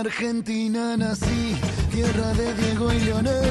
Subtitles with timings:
[0.00, 1.54] Argentina nací,
[1.92, 3.50] tierra de Diego y Leonel,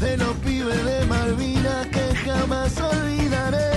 [0.00, 3.70] de los pibes de Malvinas que jamás olvidaré.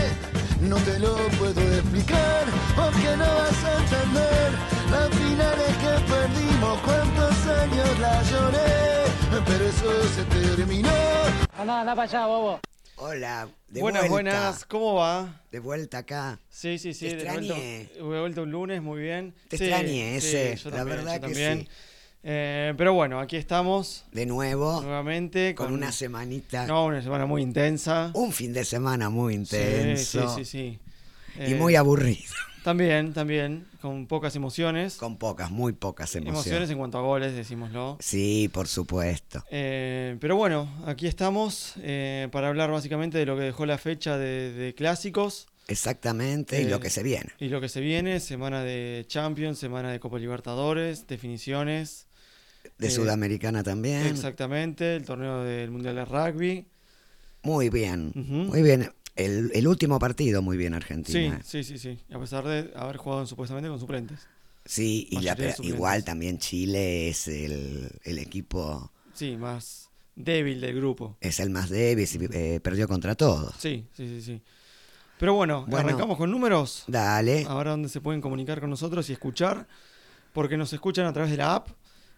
[0.62, 4.52] No te lo puedo explicar porque no vas a entender
[4.90, 10.24] las finales que perdimos, cuántos años la lloré, pero eso se
[10.56, 10.90] terminó.
[11.56, 12.60] Anda, anda para allá, bobo.
[12.96, 14.32] Hola, de buenas, vuelta.
[14.32, 15.44] buenas, ¿cómo va?
[15.52, 16.40] De vuelta acá.
[16.50, 19.36] Sí, sí, sí, Te de vuelta, de vuelta un lunes, muy bien.
[19.50, 21.60] Te Sí, extrañé sí, ese, yo la también, verdad yo que también.
[21.62, 21.68] sí.
[22.24, 26.66] Eh, pero bueno, aquí estamos De nuevo, nuevamente con una semanita.
[26.68, 28.12] No, una semana muy intensa.
[28.14, 30.36] Un fin de semana muy intenso.
[30.36, 30.80] Sí, sí, sí.
[31.48, 32.34] Y Eh, muy aburrido.
[32.64, 34.96] También, también, con pocas emociones.
[34.96, 36.46] Con pocas, muy pocas emociones.
[36.48, 37.98] emociones en cuanto a goles, decímoslo.
[38.02, 39.42] Sí, por supuesto.
[39.52, 41.76] Eh, pero bueno, aquí estamos
[42.32, 46.80] para hablar básicamente de lo que dejó la fecha de, de clásicos Exactamente, y lo
[46.80, 47.30] que se viene.
[47.40, 52.07] y lo que se viene, semana de Champions, semana de Copa Libertadores, definiciones,
[52.78, 54.06] De eh, Sudamericana también.
[54.08, 56.66] exactamente, el torneo del Mundial de Rugby.
[57.44, 58.92] Muy bien, muy bien.
[59.16, 61.42] El, el último partido, muy bien Sí, Argentina.
[61.44, 61.98] sí, sí, sí.
[62.14, 64.28] A pesar de haber jugado supuestamente con suplentes.
[64.66, 71.18] Sí, y la- igual también Chile es el, el equipo, Sí, más débil del grupo.
[71.22, 73.56] es el más débil, eh, perdió contra todos.
[73.58, 74.42] Sí, sí, sí, sí.
[75.18, 75.88] Pero bueno, Bueno.
[75.88, 76.84] arrancamos con números.
[76.88, 77.46] Dale.
[77.48, 79.68] Ahora donde se pueden comunicar con nosotros y escuchar,
[80.34, 81.70] porque nos escuchan a través de la app.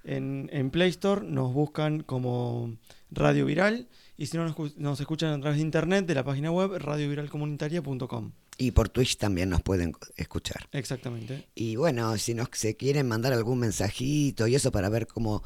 [0.04, 2.76] En, en Play Store nos buscan como
[3.12, 3.88] Radio Viral
[4.18, 6.72] y si no nos, escu- nos escuchan a través de internet de la página web
[6.78, 8.32] radioviralcomunitaria.com.
[8.58, 10.68] Y por Twitch también nos pueden escuchar.
[10.74, 11.48] Exactamente.
[11.56, 15.44] Y bueno, si nos se quieren mandar algún mensajito y eso para ver cómo,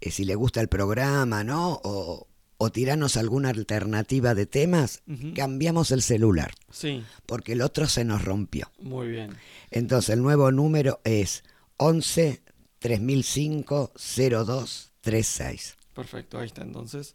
[0.00, 1.80] eh, si les gusta el programa, ¿no?
[1.84, 2.26] O,
[2.58, 5.02] o tirarnos alguna alternativa de temas,
[5.36, 8.70] cambiamos el celular, Sí, porque el otro se nos rompió.
[8.80, 9.30] muy bien.
[9.70, 11.44] Entonces el nuevo número es
[11.76, 12.42] 11
[12.78, 15.76] 3005 0236.
[15.94, 17.14] Perfecto, ahí está entonces.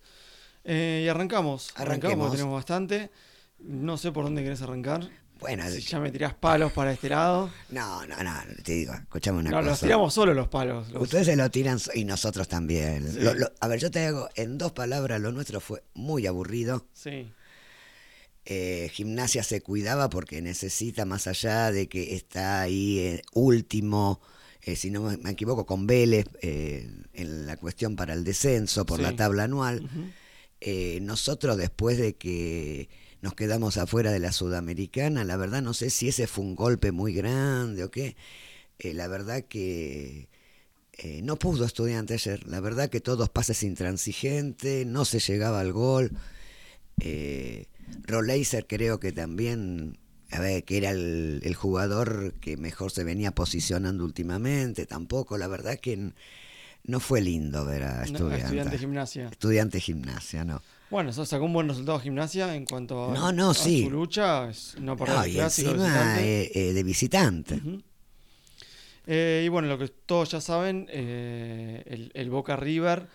[0.63, 1.69] Eh, y arrancamos.
[1.75, 2.25] Arrancamos, Arranquemos.
[2.27, 3.11] porque tenemos bastante.
[3.59, 5.09] No sé por dónde querés arrancar.
[5.39, 7.49] Bueno, Si ya me tirás palos para este lado.
[7.69, 8.31] no, no, no,
[8.63, 9.69] te digo, escuchame una No, cosa.
[9.69, 10.89] los tiramos solo los palos.
[10.91, 13.11] los- Ustedes se lo tiran y nosotros también.
[13.11, 13.19] Sí.
[13.21, 16.85] Lo- lo- a ver, yo te hago en dos palabras, lo nuestro fue muy aburrido.
[16.93, 17.31] Sí,
[18.45, 24.19] Eh, gimnasia se cuidaba porque necesita, más allá de que está ahí eh, último,
[24.63, 28.97] eh, si no me equivoco, con Vélez eh, en la cuestión para el descenso por
[28.97, 29.03] Sí.
[29.03, 29.89] la tabla anual.
[30.59, 32.87] Eh, nosotros después de que
[33.21, 36.91] nos quedamos afuera de la Sudamericana, la verdad no sé si ese fue un golpe
[36.91, 38.15] muy grande o qué.
[38.83, 40.27] La verdad que
[41.23, 42.47] no pudo estudiante ayer.
[42.47, 46.11] La verdad que todos pases intransigentes, no se llegaba al gol.
[48.07, 49.97] Roleiser creo que también,
[50.31, 54.85] a ver, que era el, el jugador que mejor se venía posicionando últimamente.
[54.85, 56.11] Tampoco, la verdad que
[56.83, 58.37] no fue lindo ver a No, estudiante.
[58.43, 59.27] estudiante de gimnasia.
[59.29, 60.61] Estudiante gimnasia, no.
[60.89, 63.83] Bueno, eso sacó un buen resultado gimnasia en cuanto a, No, no, a sí.
[63.83, 64.49] su lucha.
[64.79, 66.41] No perder No, y de encima visitante.
[66.43, 67.61] eh, eh, de visitante.
[69.07, 73.07] Eh, y bueno, lo que todos ya saben, eh, el, el Boca River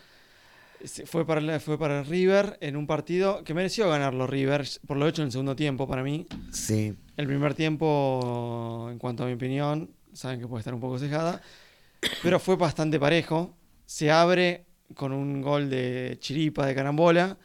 [1.06, 5.22] fue para, fue para River en un partido que mereció ganarlo River, por lo hecho
[5.22, 6.26] en el segundo tiempo para mí.
[6.52, 6.94] Sí.
[7.16, 11.40] El primer tiempo, en cuanto a mi opinión, saben que puede estar un poco cejada,
[12.22, 13.54] pero fue bastante parejo.
[13.86, 14.64] Se abre
[14.94, 17.36] con un gol de chiripa, de carambola.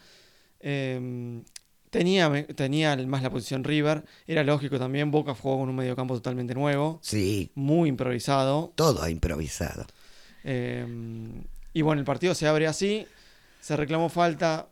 [0.60, 1.42] Eh,
[1.90, 4.04] tenía, tenía más la posición River.
[4.28, 5.12] Era lógico también.
[5.12, 8.74] Boca jugó con un mediocampo totalmente nuevo, Sí, muy improvisado.
[8.76, 9.86] todo improvisado.
[10.44, 10.86] Eh,
[11.74, 13.06] y bueno, el partido se abre así.
[13.62, 14.68] Se reclamó falta.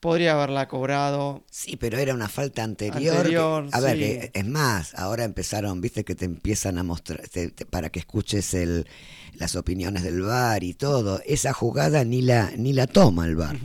[0.00, 1.44] Podría haberla cobrado.
[1.50, 3.02] Sí, pero era una falta anterior.
[3.02, 7.20] que- Anterior, a ver, que- es más, ahora empezaron, viste que te empiezan a mostrar,
[7.28, 8.86] te- te- para que escuches el,
[9.34, 11.20] las opiniones del bar y todo.
[11.26, 13.58] Esa jugada ni la, ni la toma el bar.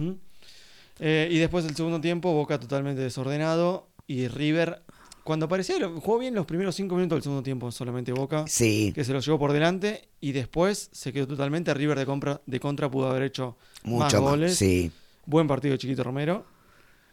[1.00, 3.88] Eh, y después del segundo tiempo, Boca totalmente desordenado.
[4.08, 4.84] Y River,
[5.26, 9.04] cuando parecía, jugó bien los primeros cinco minutos del segundo tiempo, solamente Boca, Sí, que
[9.04, 10.08] se lo llevó por delante.
[10.22, 11.74] Y después se quedó totalmente.
[11.74, 14.32] River de, compra, de contra pudo haber hecho mucho más.
[14.32, 14.56] goles.
[14.58, 14.92] Sí,
[15.26, 16.46] Buen partido de Chiquito Romero.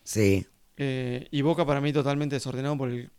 [0.04, 0.46] sí.
[0.76, 3.10] Eh, y Boca para mí totalmente desordenado, por el-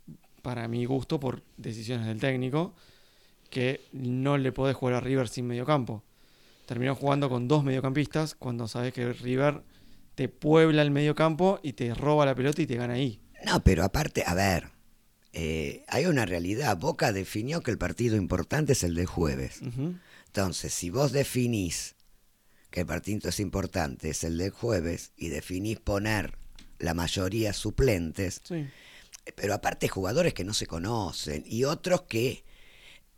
[0.42, 2.74] para mi gusto, por decisiones del técnico,
[3.50, 6.02] que no le podés jugar a River sin mediocampo.
[6.66, 9.62] Terminó jugando con dos mediocampistas cuando sabes que River
[10.14, 13.20] te puebla el mediocampo y te roba la pelota y te gana ahí.
[13.46, 14.70] No, pero aparte, a ver,
[15.34, 16.76] eh, hay una realidad.
[16.78, 19.60] Boca definió que el partido importante es el del jueves.
[20.26, 21.94] Entonces, si vos definís
[22.70, 26.36] que el partido es importante, es el del jueves, y definís poner
[26.78, 28.66] la mayoría suplentes, Sí.
[29.36, 32.44] pero aparte jugadores que no se conocen y otros que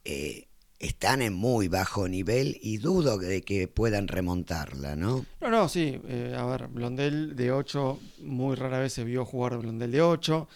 [0.05, 0.47] eh,
[0.79, 5.25] están en muy bajo nivel y dudo de que puedan remontarla, ¿no?
[5.41, 6.01] No, no, sí.
[6.07, 10.49] eh, a ver, Blondel de 8, muy rara vez se vio jugar Blondel de 8.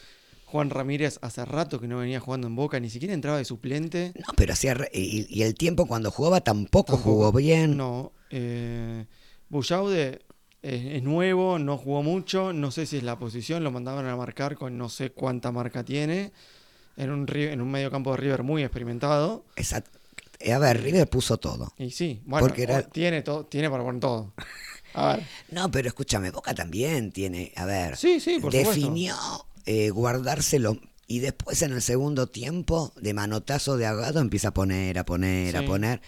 [0.50, 4.12] Juan Ramírez hace rato que no venía jugando en Boca, ni siquiera entraba de suplente.
[4.16, 4.76] No, pero hacía.
[4.92, 7.10] Y, y el tiempo cuando jugaba tampoco, Tampoco.
[7.12, 7.76] jugó bien.
[7.76, 8.12] No.
[8.30, 9.06] Eh,
[9.48, 10.20] Bullaude
[10.62, 14.16] es, es nuevo, no jugó mucho, no sé si es la posición, lo mandaban a
[14.16, 16.32] marcar con no sé cuánta marca tiene.
[16.96, 19.44] En un, en un medio campo de River muy experimentado.
[19.56, 19.98] Exacto.
[20.38, 21.72] Eh, A ver, River puso todo.
[21.78, 24.32] Y sí, bueno, Porque era- tiene, todo, tiene para poner todo.
[24.94, 27.52] A ver, No, pero escúchame, Boca también tiene.
[27.56, 27.96] A ver.
[27.96, 28.72] Sí, sí, por supuesto.
[29.66, 30.78] Eh, guardárselo.
[31.06, 35.56] Y después en el segundo tiempo, de manotazo de agado, empieza a poner, a poner,
[35.56, 36.00] a poner.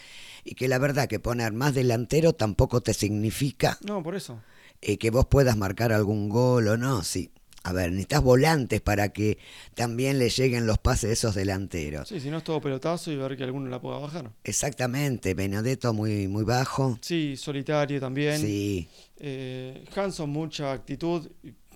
[0.44, 4.40] Y que la verdad que poner más delantero tampoco te significa no, por eso.
[4.80, 7.02] eh, que vos puedas marcar algún gol o no.
[7.02, 7.30] Sí.
[7.64, 9.38] A ver, necesitas volantes para que
[9.74, 12.08] también le lleguen los pases de esos delanteros.
[12.08, 14.32] Sí, si no es todo pelotazo y ver que alguno la pueda bajar.
[14.44, 16.98] Exactamente, Benedetto muy, muy bajo.
[17.02, 18.40] Sí, solitario también.
[18.40, 18.88] Sí,
[19.18, 21.28] Eh, Hanson, mucha actitud,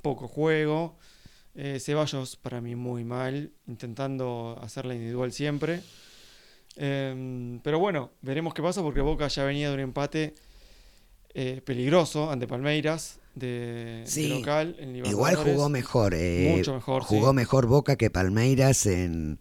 [0.02, 0.96] poco juego.
[1.56, 5.81] Eh, Ceballos, para mí, muy mal, intentando hacerla individual siempre.
[6.76, 10.35] Em, pero bueno, veremos qué pasa porque Boca ya venía de un empate
[11.35, 16.14] eh, peligroso ante Palmeiras de, de Sí, local en igual jugó mejor.
[16.14, 17.35] eh, Mucho mejor, Jugó sí.
[17.35, 19.41] mejor Boca que Palmeiras en,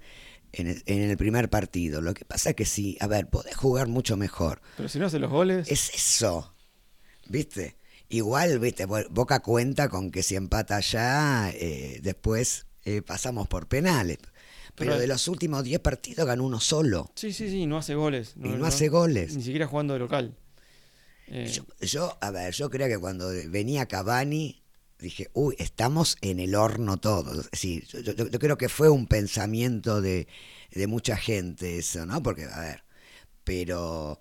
[0.54, 2.02] en, el- en el primer partido.
[2.02, 4.62] Lo que pasa es que sí, a ver, podés jugar mucho mejor.
[4.76, 6.56] Pero si no hace los goles, Es eso,
[7.30, 7.78] ¿viste?
[8.10, 8.86] Igual, ¿viste?
[8.86, 14.20] Bo- Boca cuenta con que si empata ya, eh, después eh, pasamos por penales.
[14.76, 17.12] Pero Pero- de los últimos 10 partidos ganó uno solo.
[17.16, 18.34] sí, sí, sí, no hace goles.
[18.36, 19.36] Y no hace goles.
[19.36, 20.36] Ni siquiera jugando de local.
[21.28, 24.62] Eh, Yo, yo, a ver, yo creía que cuando venía Cavani,
[25.00, 27.50] dije, uy, estamos en el horno todos.
[27.50, 30.28] Decir, yo, yo- yo creo que fue un pensamiento de,
[30.72, 32.22] de mucha gente eso, ¿no?
[32.22, 32.84] Porque, a ver,
[33.44, 34.20] pero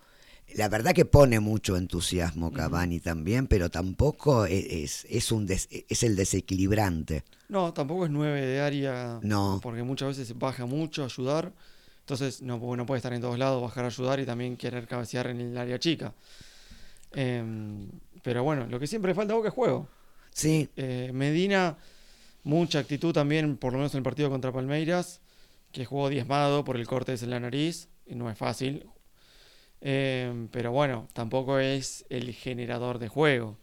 [0.55, 5.69] la verdad que pone mucho entusiasmo Cavani también, pero tampoco e- es, es, un des-
[5.71, 7.25] es el desequilibrante.
[7.49, 9.19] No, tampoco es 9 de área.
[9.23, 9.61] No.
[9.63, 11.53] Porque muchas veces baja mucho a ayudar.
[12.01, 15.27] Entonces no, no puede estar en todos lados, bajar a ayudar y también querer cabecear
[15.29, 16.13] en el área chica.
[17.13, 17.89] Em,
[18.23, 19.89] pero bueno, lo que siempre le falta a Boca es juego.
[20.33, 21.77] Sí, Eh, Medina,
[22.43, 25.21] mucha actitud también, por lo menos en el partido contra Palmeiras,
[25.73, 27.89] que jugó diezmado por el corte en la nariz.
[28.07, 28.87] Y no es fácil.
[29.87, 33.59] Em, pero bueno, tampoco es el generador de juego.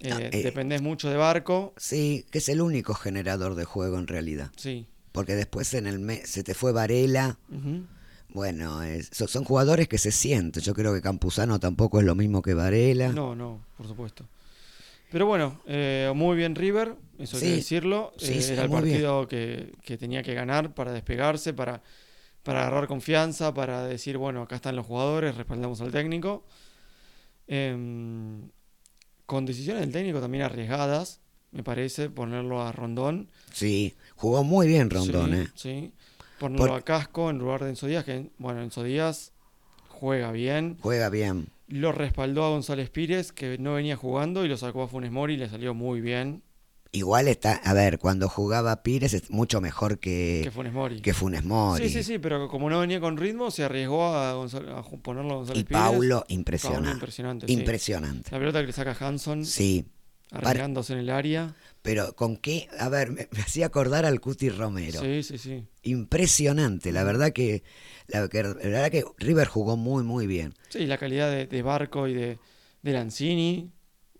[0.00, 1.72] Eh, eh, dependés mucho de Barco.
[1.76, 4.50] sí, que es el único generador de juego en realidad.
[4.56, 4.86] Sí.
[5.12, 7.38] Porque después en el mes se te fue Varela.
[8.32, 10.62] Bueno, es- son, son jugadores que se sienten.
[10.62, 13.08] Yo creo que Campuzano tampoco es lo mismo que Varela.
[13.12, 14.26] No, no, por supuesto.
[15.12, 18.12] Pero bueno, eh, muy bien River, eso hay Sí, que decirlo.
[18.18, 21.82] sí, Eh, sí, era el partido que, que tenía que ganar para despegarse, para,
[22.50, 26.44] para agarrar confianza, para decir, bueno, acá están los jugadores, respaldamos al técnico.
[27.46, 28.48] Em,
[29.26, 31.20] con decisiones del técnico también arriesgadas,
[31.52, 33.28] me parece, ponerlo a Rondón.
[33.52, 35.48] Sí, jugó muy bien Rondón, sí, ¿eh?
[35.54, 35.92] sí.
[36.38, 39.32] Ponerlo Por- a Casco en lugar de Enzo Díaz, que, bueno, Enzo Díaz
[39.88, 40.76] juega bien.
[40.80, 41.48] Juega bien.
[41.68, 45.34] Lo respaldó a González Pires, que no venía jugando, y lo sacó a Funes Mori
[45.34, 46.42] y le salió muy bien
[46.92, 51.00] Igual está, a ver, cuando jugaba Pires es mucho mejor que, que Funes Mori.
[51.00, 51.88] que Funes Mori.
[51.88, 54.32] Sí, sí, sí, pero como no venía con ritmo, se arriesgó a,
[55.02, 55.80] ponerlo a González Y Pires.
[55.80, 56.90] Paulo, Paulo, impresionante.
[56.90, 57.46] impresionante.
[57.46, 57.52] sí.
[57.52, 58.30] Impresionante.
[58.32, 59.84] La pelota que le saca Hanson, Sí,
[60.32, 61.54] arriesgándose en el área.
[61.82, 65.00] pero con qué, a ver, me, me hacía acordar al Cuti Romero.
[65.00, 65.64] Sí, sí, sí.
[65.84, 67.62] Impresionante, la verdad que
[68.08, 70.54] la, que- la verdad que River jugó muy muy bien.
[70.70, 72.38] Sí, la calidad de, de Barco y de,
[72.82, 73.70] de Lanzini,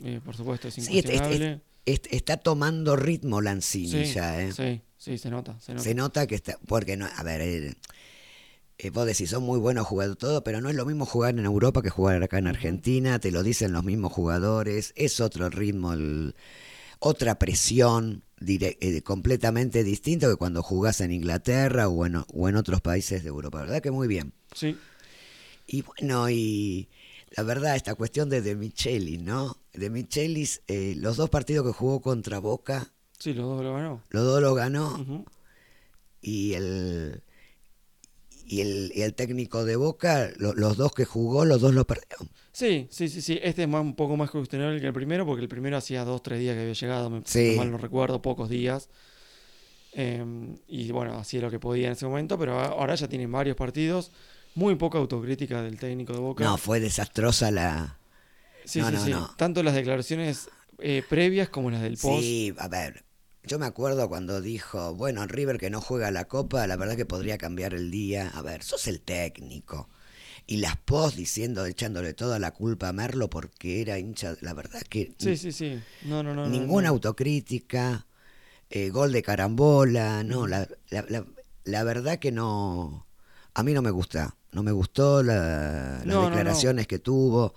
[0.05, 1.63] eh, por supuesto, es Sí, este- este- incuestionable.
[1.87, 4.53] Est- está tomando ritmo Lanzini Sí, ya, ¿eh?
[4.53, 5.83] sí, sí, se nota, se nota.
[5.85, 7.75] Se nota que está, porque no, a ver, eh,
[8.79, 11.45] eh, vos decís, son muy buenos jugadores todo, pero no es lo mismo jugar en
[11.45, 15.93] Europa que jugar acá en Argentina, te lo dicen los mismos jugadores, es otro ritmo,
[15.93, 16.35] el-
[16.99, 22.81] otra presión eh, completamente distinto que cuando jugás en Inglaterra o en, o en otros
[22.81, 23.83] países de Europa, ¿verdad?
[23.83, 24.33] Que muy bien.
[24.55, 24.77] Sí,
[25.67, 26.89] Y bueno, y
[27.31, 29.57] la verdad, esta cuestión de De Michelis, ¿no?
[29.73, 34.03] De Michelis, eh, los dos partidos que jugó contra Boca, sí, los dos lo ganó.
[34.11, 35.25] los dos lo ganó
[36.21, 37.23] y el
[38.47, 41.87] y el, y el técnico de Boca, lo- los dos que jugó, los dos lo
[41.87, 42.17] perdió.
[42.51, 43.39] Sí, sí, sí, sí.
[43.45, 46.21] Este es más, un poco más cuestionable que el primero, porque el primero hacía dos,
[46.21, 47.53] tres días que había llegado, me, Sí.
[47.53, 48.89] si mal no recuerdo, pocos días.
[49.93, 53.57] Em, y bueno, hacía lo que podía en ese momento, pero ahora ya tienen varios
[53.57, 54.11] partidos.
[54.55, 56.45] Muy poca autocrítica del técnico de Boca.
[56.45, 58.01] No, fue desastrosa la...
[58.65, 59.11] sí, no, sí, no, sí.
[59.11, 59.31] no.
[59.37, 62.27] Tanto las declaraciones eh, previas como las del post.
[62.27, 63.05] Sí, a ver,
[63.45, 67.07] yo me acuerdo cuando dijo, bueno, River que no juega la Copa, la verdad que
[67.07, 68.29] podría cambiar el día.
[68.31, 69.89] A ver, sos el técnico.
[70.47, 74.83] y las post diciendo, echándole toda la culpa a Merlo porque era hincha, la verdad
[74.83, 75.85] que Sí, sí, sí.
[76.03, 76.49] No, no, no.
[76.49, 76.95] ninguna no.
[76.95, 78.07] autocrítica,
[78.71, 81.27] eh, gol de carambola, no, la, la, la-
[81.65, 83.07] la verdad que no,
[83.55, 86.27] a mí no me gusta, no me gustó la- las No, no, no.
[86.37, 87.55] declaraciones que tuvo,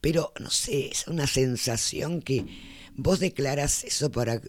[0.00, 2.44] pero no sé, es una sensación que
[2.96, 4.40] vos declarás eso para,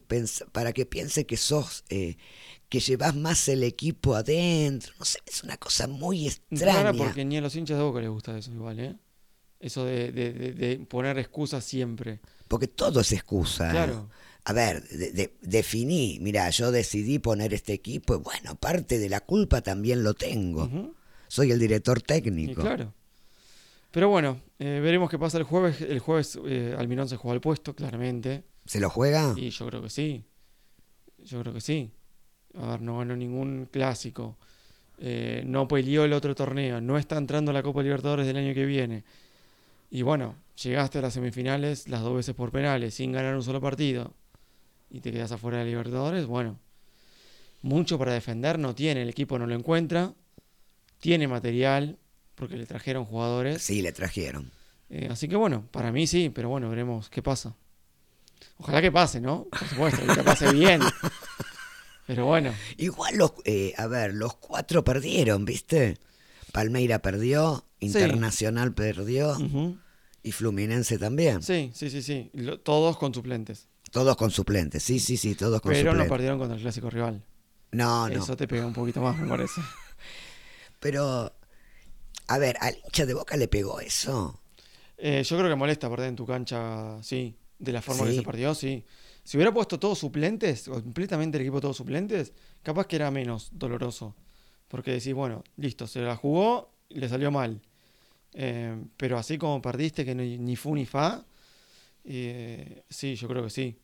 [0.52, 2.18] para que piense que sos, eh,
[2.70, 6.40] que llevas más el equipo adentro, no sé, es una cosa muy Rara
[6.90, 6.98] extraña.
[6.98, 8.96] porque ni a los hinchas de Boca les gusta eso igual, ¿eh?
[9.60, 12.20] Eso de, de- de- de poner excusas siempre.
[12.48, 13.72] Porque todo es excusa.
[13.72, 14.10] Claro.
[14.44, 19.10] A ver, de- de- definí, mira, yo decidí poner este equipo y bueno, parte de
[19.10, 20.70] la culpa también lo tengo.
[21.28, 22.62] Soy el director Y técnico.
[22.62, 22.94] claro.
[23.92, 25.80] Pero bueno, eh, veremos qué pasa el jueves.
[25.80, 28.44] El jueves eh, Almirón se juega al puesto, claramente.
[28.66, 29.34] ¿Se lo juega?
[29.38, 30.26] Y yo creo que sí.
[31.24, 31.92] Yo creo que sí.
[32.60, 34.38] A ver, no ganó ningún clásico.
[34.98, 36.82] Eh, no peleó el otro torneo.
[36.82, 39.06] No está entrando a la Copa Libertadores del año que viene.
[39.90, 43.62] Y bueno, llegaste a las semifinales las dos veces por penales, sin ganar un solo
[43.62, 44.14] partido.
[44.90, 46.26] Y te quedas afuera de Libertadores.
[46.26, 46.60] Bueno,
[47.62, 49.04] mucho para defender no tiene.
[49.04, 50.14] El equipo no lo encuentra.
[51.00, 51.98] Tiene material,
[52.36, 53.62] porque le trajeron jugadores.
[53.62, 54.52] Sí, le trajeron.
[54.90, 57.56] Eh, así que bueno, para mí sí, pero bueno, veremos qué pasa.
[58.58, 59.46] Ojalá que pase, ¿no?
[59.46, 60.82] Por supuesto, que pase bien.
[62.08, 65.98] Pero bueno, Igual los, eh, a ver, los cuatro perdieron, ¿viste?
[66.52, 69.36] Palmeira perdió, Internacional perdió
[70.22, 71.42] y Fluminense también.
[71.42, 72.30] sí, sí, sí, sí.
[72.34, 73.68] Lo- todos con suplentes.
[73.92, 76.12] Todos con suplentes, sí, sí, sí, todos con Pero no suplentes.
[76.12, 77.24] perdieron contra el clásico rival.
[77.72, 78.24] no, no.
[78.24, 79.62] Eso te pega un poquito más, me parece.
[80.86, 81.34] Pero,
[82.28, 84.40] a ver, al hincha de Boca le pegó eso.
[85.00, 87.36] Eh, yo creo que molesta perder en tu cancha, sí.
[87.58, 88.18] De la forma que Sí.
[88.18, 88.86] se perdió, sí.
[89.24, 94.16] Si hubiera puesto todos suplentes, completamente el equipo todos suplentes, capaz que era menos doloroso.
[94.68, 97.60] Porque decís, bueno, listo, se la jugó, le salió mal.
[98.34, 101.26] Eh, pero así como perdiste, que ni, ni fu ni fa,
[102.04, 103.80] eh, sí, yo creo que sí.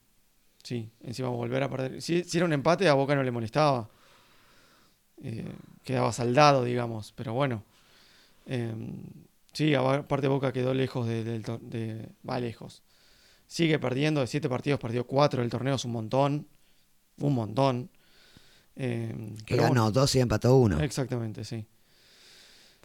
[0.61, 1.99] Sí, encima volver a perder.
[1.99, 3.89] Si, si era un empate, a Boca no le molestaba.
[5.23, 5.45] Eh,
[5.83, 7.13] quedaba saldado, digamos.
[7.15, 7.63] Pero bueno.
[8.47, 8.73] Eh,
[9.53, 12.81] sí, aparte Boca quedó lejos de, del tor- de- Va lejos.
[13.47, 14.21] Sigue perdiendo.
[14.21, 15.41] De siete partidos perdió cuatro.
[15.43, 16.47] El torneo es un montón.
[17.19, 17.89] Un montón.
[18.75, 19.91] Eh, Que ganó bueno.
[19.91, 20.79] dos y empató uno.
[20.81, 21.65] Exactamente, sí.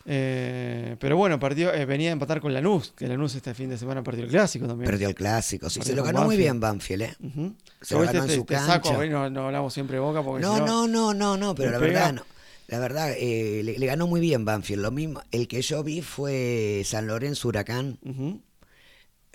[0.08, 3.76] Eh, pero bueno, perdió, eh, venía a empatar con Lanús, que Lanús este fin de
[3.76, 4.88] semana perdió el clásico también.
[4.88, 7.16] Perdió el clásico, sí, Perdió se lo ganó muy bien Banfield, ¿eh?
[7.20, 7.54] Ujú.
[7.82, 10.42] Se lo ganó en te, su te saco, no, no hablamos siempre de Boca porque
[10.42, 11.92] No, no, no, no, no, pero la pega.
[11.92, 12.22] verdad, no.
[12.68, 14.80] la verdad, eh, le, le ganó muy bien Banfield.
[14.82, 17.98] Lo mismo, el que yo vi fue San Lorenzo Huracán,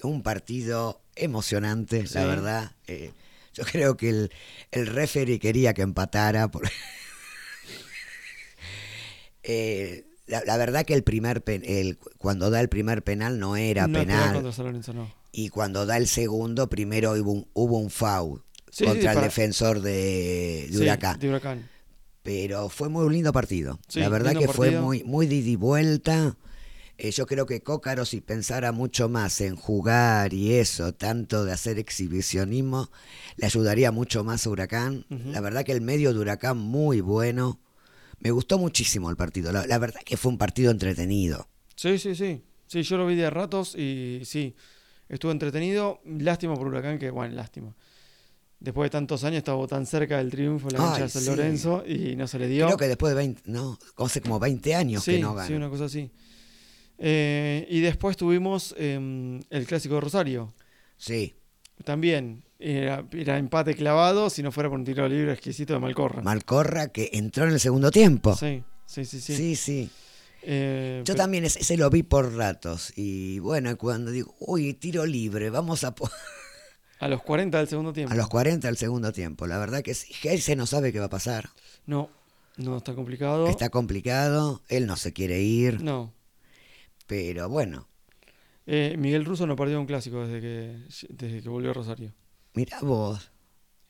[0.04, 2.14] un partido emocionante, Sí.
[2.16, 2.72] la verdad.
[3.54, 4.32] Yo creo que el,
[4.72, 6.50] el referee quería que empatara.
[6.50, 6.64] por-
[9.44, 13.56] Eh, la, la verdad que el primer pen- el, cuando da el primer penal no
[13.56, 15.14] era No, penal contra San Lorenzo, no.
[15.32, 19.16] y cuando da el segundo primero hubo un, hubo un foul Sí, sí, contra el
[19.16, 21.20] para- defensor de, Huracán.
[21.20, 21.70] de Huracán.
[22.24, 23.80] pero fue muy lindo partido.
[23.96, 26.38] La verdad que fue muy, muy y vuelta.
[26.98, 31.52] Eh, yo creo que Cócaro, si pensara mucho más en jugar y eso, tanto de
[31.52, 32.92] hacer exhibicionismo,
[33.38, 35.06] le ayudaría mucho más a Huracán.
[35.10, 37.60] La verdad que el medio de Huracán muy bueno.
[38.22, 39.52] Me gustó muchísimo el partido.
[39.52, 41.48] La, la verdad que fue un partido entretenido.
[41.76, 42.42] Sí, sí, sí.
[42.68, 44.56] Sí, yo lo vi de ratos y sí,
[45.10, 46.00] estuvo entretenido.
[46.06, 47.76] Lástima por Huracán, que bueno, lástima.
[48.60, 51.30] Después de tantos años estaba tan cerca del triunfo en la cancha de San sí.
[51.30, 52.68] Lorenzo y no se le dio.
[52.68, 55.48] Creo que después de 20, no, hace como 20 años sí, que no gana.
[55.48, 56.12] sí, una cosa así.
[57.00, 60.54] Eh, y después tuvimos em, el clásico de Rosario.
[60.96, 61.34] Sí,
[61.84, 66.22] También era, era empate clavado si no fuera por un tiro libre exquisito de Malcorra.
[66.22, 68.36] Malcorra que entró en el segundo tiempo.
[68.36, 69.20] Sí, sí, sí.
[69.20, 69.36] sí.
[69.36, 69.56] sí.
[69.56, 69.90] sí.
[70.44, 72.94] Eh, Yo pero- también ese, ese lo vi por ratos.
[72.96, 75.94] Y bueno, cuando digo, uy, tiro libre, vamos a,
[77.00, 78.14] A los 40 del segundo tiempo.
[78.14, 79.48] a los 40 del segundo tiempo.
[79.48, 80.14] La verdad que sí,
[80.56, 81.50] no sabe qué va a pasar.
[81.88, 82.10] No,
[82.58, 83.48] no, está complicado.
[83.48, 86.14] Está complicado, él no se quiere ir, No.
[87.08, 87.88] pero bueno,
[88.68, 90.78] Eh, Miguel Russo no perdió un clásico desde que,
[91.10, 92.14] desde que volvió a Rosario.
[92.54, 93.28] Mira vos,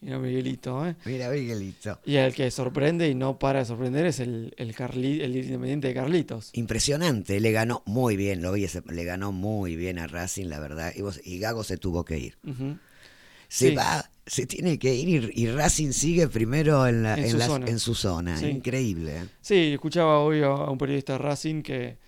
[0.04, 0.96] Mira Miguelito, ¿eh?
[1.06, 2.00] mira Miguelito.
[2.06, 5.90] Y el que sorprende y no para de sorprender es el, el, Carli- el Independiente
[5.90, 6.50] de Carlitos.
[6.54, 10.60] Impresionante, le ganó muy bien, lo vi, ese- le ganó muy bien a Racing, la
[10.60, 10.92] verdad.
[10.96, 12.38] Y, vos- y Gago se tuvo que ir.
[13.48, 13.76] Se Sí.
[13.76, 17.38] va, se tiene que ir y, y Racing sigue primero en, la- En en su
[17.38, 17.68] la- zona.
[17.68, 18.38] en su zona.
[18.38, 18.46] Sí.
[18.48, 19.18] Increíble.
[19.18, 19.26] ¿eh?
[19.42, 22.00] Sí, escuchaba hoy a, un periodista de Racing que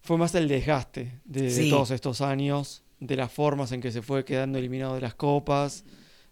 [0.00, 4.02] fue más el desgaste de, de todos estos años, de las formas en que se
[4.02, 5.84] fue quedando eliminado de las copas,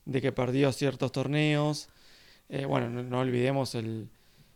[0.04, 1.88] de que perdió ciertos torneos.
[2.48, 4.08] Eh, bueno, no, no olvidemos el,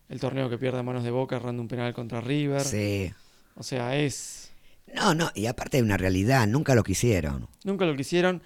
[0.08, 2.62] el torneo que pierde a manos de Boca errando un penal contra River.
[2.62, 3.12] Sí.
[3.56, 4.52] O sea, es...
[4.94, 7.48] No, no, y aparte hay una realidad, nunca lo quisieron.
[7.64, 8.42] Nunca lo quisieron.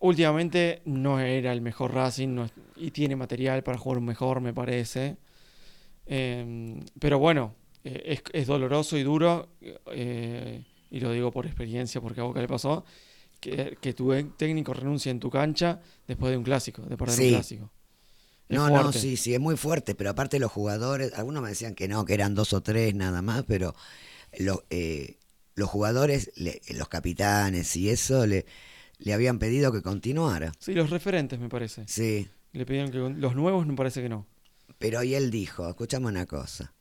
[0.00, 5.16] Últimamente no era el mejor Racing no y tiene material para jugar mejor, me parece.
[6.06, 9.50] Eh, pero bueno, eh, es, es doloroso y duro,
[9.92, 12.84] eh, y lo digo por experiencia, porque a Boca le pasó,
[13.40, 17.24] que, que tu técnico renuncie en tu cancha después de un clásico, de perder Sí.
[17.26, 17.70] un clásico.
[18.48, 21.74] Es No, no, sí, sí, es muy fuerte, pero aparte los jugadores, algunos me decían
[21.74, 23.74] que no, que eran dos o tres nada más, pero
[24.38, 25.18] lo- eh,
[25.56, 28.46] los jugadores, le- los capitanes y eso, le,
[28.98, 30.52] le habían pedido que continuara.
[30.58, 31.86] Sí, los referentes, me parece.
[31.86, 34.26] Sí, Le pidieron que los nuevos, me parece que no.
[34.78, 36.74] pero y él dijo, escuchame una cosa,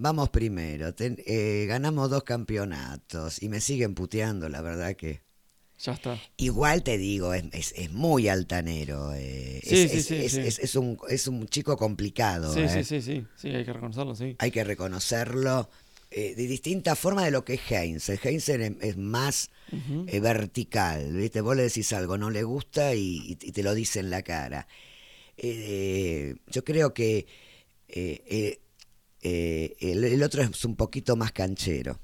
[0.00, 5.20] vamos primero, ten- eh, ganamos dos campeonatos y me siguen puteando, la verdad que...
[5.78, 6.18] Ya está.
[6.36, 9.12] Igual te digo, es, es, es muy altanero.
[9.14, 12.52] eh, Sí, es, sí, sí, es- un, es un chico complicado.
[12.52, 12.68] Sí, eh.
[12.68, 14.36] sí, sí, sí, sí, hay que reconocerlo, sí.
[14.38, 15.70] Hay que reconocerlo
[16.10, 18.08] eh, de distinta forma de lo que es Heinz.
[18.10, 20.04] Heinz es, más Ujú.
[20.06, 21.40] eh, vertical, ¿viste?
[21.40, 24.66] Vos le decís algo, no le gusta y, y te lo dice en la cara.
[25.38, 27.26] Yo creo que
[29.22, 31.98] eh, el, el otro es un poquito más canchero.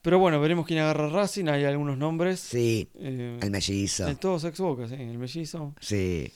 [0.00, 1.46] Pero bueno, veremos quién agarra Racing.
[1.48, 2.40] Hay algunos nombres.
[2.40, 4.08] Sí, Eh, el mellizo.
[4.08, 4.94] el todos ex Boca, sí.
[4.94, 5.74] El mellizo.
[5.80, 6.32] Sí.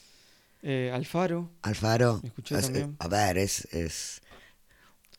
[0.63, 1.51] eh, Alfaro.
[1.63, 2.97] Alfaro, Escuché es- también.
[2.99, 4.21] a ver, es, es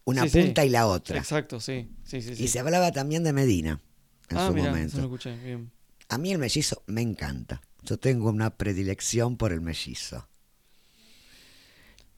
[0.05, 0.41] una Sí, sí.
[0.41, 1.17] punta y la otra.
[1.17, 1.89] Exacto, sí.
[2.03, 2.41] Sí, sí.
[2.43, 3.79] Y se hablaba también de Medina
[4.29, 4.87] en ah, su momento.
[4.87, 5.37] eso lo escuché.
[5.37, 5.71] Bien.
[6.09, 7.61] A mí el mellizo me encanta.
[7.83, 10.27] Yo tengo una predilección por el mellizo.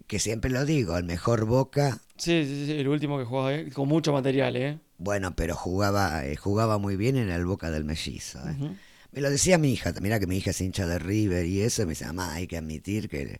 [0.10, 3.70] Que siempre lo digo, el mejor Boca, Sí, sí, sí, el último que jugaba eh,
[3.72, 4.80] con mucho material, ¿eh?
[4.98, 8.40] bueno, pero jugaba, eh, jugaba muy bien en el Boca del mellizo.
[8.50, 8.76] eh.
[9.12, 11.84] Me lo decía mi hija, mira que mi hija es hincha de River y eso,
[11.84, 13.40] y me dice, mamá, hay que admitir que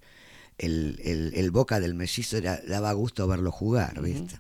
[0.60, 4.40] el, el- el- Boca del mellizo era, daba gusto verlo jugar, ¿viste?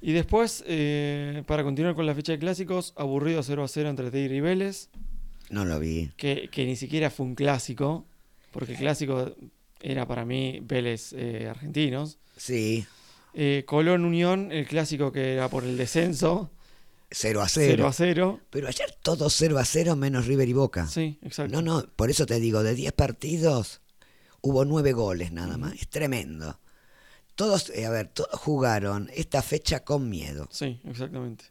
[0.00, 4.10] Y después, eh, para continuar con la fecha de clásicos, aburrido 0 a 0 entre
[4.10, 4.90] Tigre y Vélez,
[5.50, 6.12] No lo vi.
[6.18, 8.06] que, que ni siquiera fue un clásico,
[8.52, 9.34] porque clásico
[9.84, 12.18] era para mí Vélez eh, argentinos.
[12.36, 12.86] Sí,
[13.36, 16.50] Eh, Colón Unión, el clásico que era por el descenso,
[17.10, 17.86] 0 a 0 0.
[17.88, 18.40] a 0.
[18.50, 20.86] Pero ayer todo 0 a 0 menos River y Boca.
[20.86, 21.52] Sí, exacto.
[21.52, 23.80] No, no, por eso te digo, de 10 partidos
[24.40, 25.74] hubo 9 goles nada más.
[25.74, 26.58] Es tremendo.
[27.34, 30.46] Todos, eh, a ver, todos jugaron esta fecha con miedo.
[30.52, 31.46] Sí, exactamente.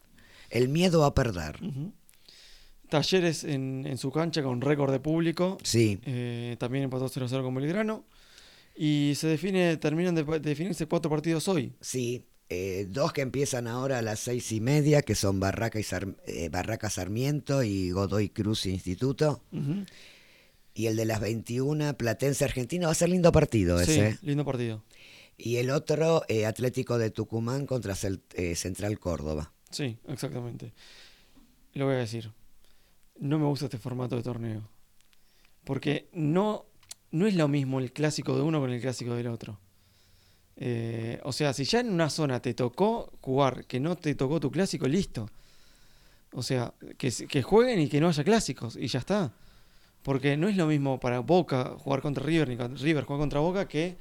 [0.48, 1.62] El miedo a perder.
[1.62, 1.92] Ujú.
[2.88, 5.58] Talleres en, en su cancha con récord de público.
[5.62, 8.04] Sí, Eh, también empató 0 a 0 con Belgrano.
[8.76, 11.72] Y se define, terminan de, de definirse cuatro partidos hoy.
[11.80, 12.24] sí.
[12.50, 16.14] eh, dos que empiezan ahora a las seis y media, que son Barraca, y Sar-
[16.26, 19.42] eh, Barraca Sarmiento y Godoy Cruz Instituto.
[20.74, 22.86] Y el de las 21, Platense Argentino.
[22.86, 24.08] Va a ser lindo partido Sí, ese.
[24.08, 24.18] ¿eh?
[24.22, 24.82] lindo partido.
[25.38, 28.20] Y el otro, eh, Atlético de Tucumán contra Cel-
[28.56, 29.52] Central Córdoba.
[29.70, 30.72] Sí, exactamente.
[31.74, 32.30] Lo voy a decir.
[33.18, 34.68] No me gusta este formato de torneo.
[35.64, 36.66] Porque no,
[37.14, 39.60] no es lo mismo el clásico de uno con el clásico del otro.
[40.56, 44.40] Eh, o sea, si ya en una zona te tocó jugar, que no te tocó
[44.40, 45.30] tu clásico, listo.
[46.32, 49.32] O sea, que, que jueguen y que no haya clásicos y ya está.
[50.02, 53.38] Porque no es lo mismo para Boca jugar contra River ni contra River jugar contra
[53.38, 53.96] Boca que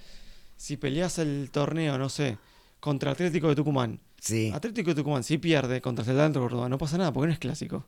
[0.57, 2.39] si peleas el torneo, no sé,
[2.79, 3.99] contra Atlético de Tucumán.
[4.19, 4.51] Sí.
[4.53, 7.39] Atlético de Tucumán, si pierde contra Celta de Córdoba, no pasa nada porque no es
[7.39, 7.85] clásico.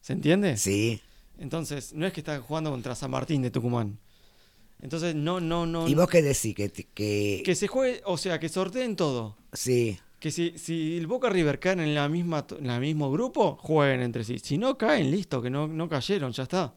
[0.00, 0.56] ¿Se entiende?
[0.56, 1.02] Sí.
[1.36, 3.98] Entonces, no es que está jugando contra San Martín de Tucumán.
[4.80, 5.88] Entonces, no, no, no.
[5.88, 6.54] ¿Y vos qué decís?
[6.54, 9.36] Que, que, Que se juegue, o sea, que sorteen todo.
[9.52, 13.56] sí, Que si, si el Boca River caen en la misma en el mismo grupo,
[13.60, 14.38] jueguen entre sí.
[14.38, 16.74] Si no caen, listo, que no, no cayeron, ya está.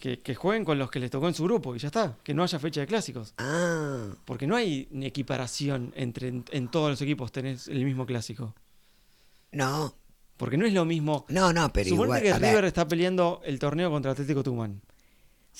[0.00, 2.18] Que, que jueguen con los que les tocó en su grupo y ya está.
[2.22, 3.32] Que no haya fecha de clásicos.
[3.38, 8.54] ah, Porque no hay equiparación entre en, en todos los equipos tenés el mismo clásico.
[9.52, 9.94] no,
[10.36, 11.24] Porque no es lo mismo.
[11.28, 14.80] no, no, pero Suponete igual, que River ver, está peleando el torneo contra Atlético Tucumán.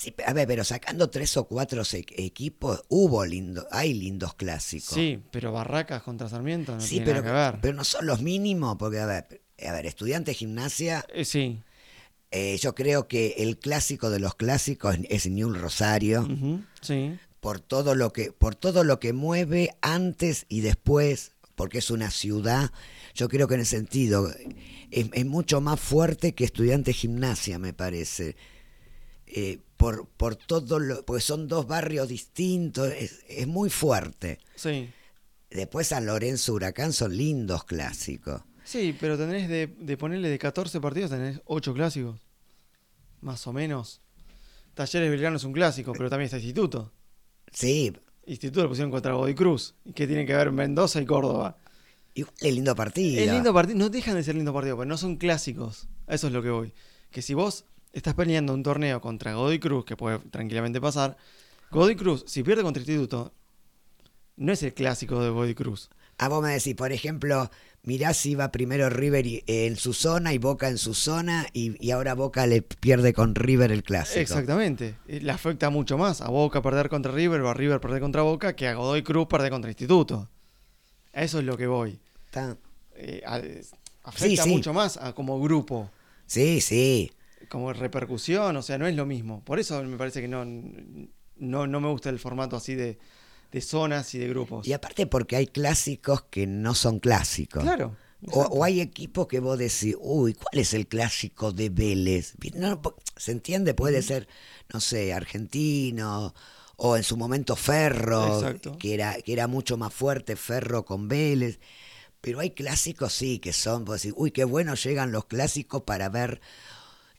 [0.01, 4.95] Sí, a ver, pero sacando tres o cuatro equipos, hubo lindo, hay lindos clásicos.
[4.95, 7.61] Sí, pero Barracas contra Sarmiento no sí, tiene pero, nada que ver.
[7.61, 11.61] pero no son los mínimos, porque a ver, a ver, estudiante de gimnasia, Eh, sí.
[12.31, 16.29] eh, yo creo que el clásico de los clásicos es Newell Rosario,
[16.81, 17.19] Sí.
[17.41, 22.11] por todo lo que, por todo lo que mueve antes y después, porque es una
[22.13, 22.71] ciudad,
[23.15, 24.31] yo creo que en ese sentido
[24.93, 28.37] es, es mucho más fuerte que estudiante de gimnasia, me parece.
[29.35, 34.39] Eh, por, por todo lo, porque son dos barrios distintos, es, es muy fuerte.
[34.57, 34.91] Sí.
[35.51, 38.43] Después San Lorenzo Huracán son lindos clásicos.
[38.65, 42.21] Sí, pero tenés de, de ponerle de 14 partidos, tenés 8 clásicos.
[43.21, 44.01] Más o menos.
[44.75, 46.93] Talleres Belgrano es un clásico, pero también está Instituto.
[47.53, 47.93] Sí,
[48.27, 49.75] Instituto lo pusieron contra Godoy Cruz.
[49.95, 51.57] ¿Qué tiene que ver Mendoza y Córdoba?
[52.15, 53.23] Igual es lindo partido.
[53.23, 55.89] Es lindo partido, no dejan de ser lindo partido, pero no son clásicos.
[56.07, 56.75] A eso es lo que voy.
[57.11, 57.65] Que si vos
[57.99, 61.17] estás peleando un torneo contra Godoy Cruz, que puede tranquilamente pasar,
[61.71, 63.33] Godoy Cruz, si pierde contra Instituto,
[64.37, 65.91] no es el clásico de Godoy Cruz.
[66.19, 67.49] Ah, vos me decís, por ejemplo,
[67.85, 71.75] mirá si va primero River y- en su zona y Boca en su zona y,
[71.85, 74.19] y ahora Boca le pierde con River el clásico.
[74.21, 74.97] Exactamente.
[75.07, 78.23] Eh, Le afecta mucho más a Boca perder contra River o a River perder contra
[78.23, 80.29] Boca que a Godoy Cruz perder contra Instituto.
[81.13, 81.99] A eso es lo que voy.
[82.27, 82.57] Está-
[83.01, 83.41] Eh, a-
[84.03, 84.51] afecta sí.
[84.51, 85.89] mucho más a como grupo,
[86.27, 87.13] Sí, sí.
[87.49, 89.45] Como repercusión, o sea, no es lo mismo.
[89.45, 92.99] Por eso me parece que no, no, no me gusta el formato así de,
[93.53, 94.67] de zonas y de grupos.
[94.67, 97.63] Y aparte porque hay clásicos que no son clásicos.
[97.63, 97.97] Claro.
[98.33, 102.35] O, o hay equipos que vos decís, uy, ¿cuál es el clásico de Vélez?
[102.55, 102.81] No,
[103.17, 103.75] ¿Se entiende?
[103.75, 104.27] Puede ser,
[104.73, 106.35] no sé, argentino,
[106.77, 108.77] o en su momento Ferro, Exacto.
[108.79, 111.61] que era, que era mucho más fuerte Ferro con Vélez.
[112.21, 116.09] Pero hay clásicos, sí, que son, vos decís, uy, qué bueno llegan los clásicos para
[116.09, 116.41] ver,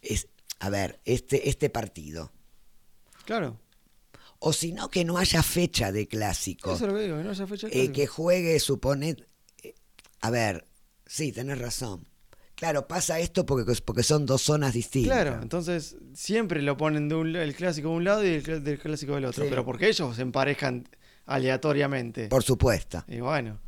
[0.01, 0.27] es,
[0.59, 2.31] a ver, este, este partido.
[3.25, 3.59] Claro.
[4.39, 6.75] O si no, que no haya fecha de clásicos.
[6.75, 7.93] Eso es lo que digo, que no haya fecha de Eh, clásico.
[7.95, 9.15] que juegue, supone.
[9.63, 9.75] eh,
[10.21, 10.65] A ver,
[11.05, 12.07] sí, tenés razón.
[12.55, 15.13] Claro, pasa esto porque, porque son dos zonas distintas.
[15.21, 18.61] Claro, entonces siempre lo ponen de un, el clásico de un lado y el, cl-
[18.61, 19.49] del clásico del otro, Sí.
[19.49, 20.87] pero porque ellos se emparejan
[21.25, 22.27] aleatoriamente.
[22.27, 23.03] Por supuesto.
[23.07, 23.59] Y bueno.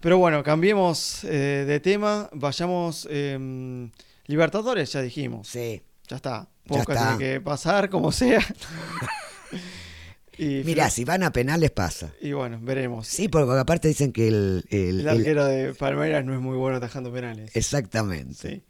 [0.00, 3.06] Pero bueno, cambiemos eh, de tema, vayamos...
[3.10, 3.90] em,
[4.26, 5.48] Libertadores, ya dijimos.
[5.48, 5.82] Sí.
[6.08, 6.48] Ya está.
[6.66, 7.16] Ya Boca está.
[7.16, 8.40] tiene que pasar, como sea.
[10.38, 12.12] y, Mirá, si van a penales pasa.
[12.20, 13.06] y bueno, veremos.
[13.06, 14.64] Sí, porque aparte dicen que el.
[14.70, 17.50] el- El el- arquero de Palmeiras no es muy bueno atajando penales.
[17.54, 18.34] exactamente.
[18.56, 18.62] Sí.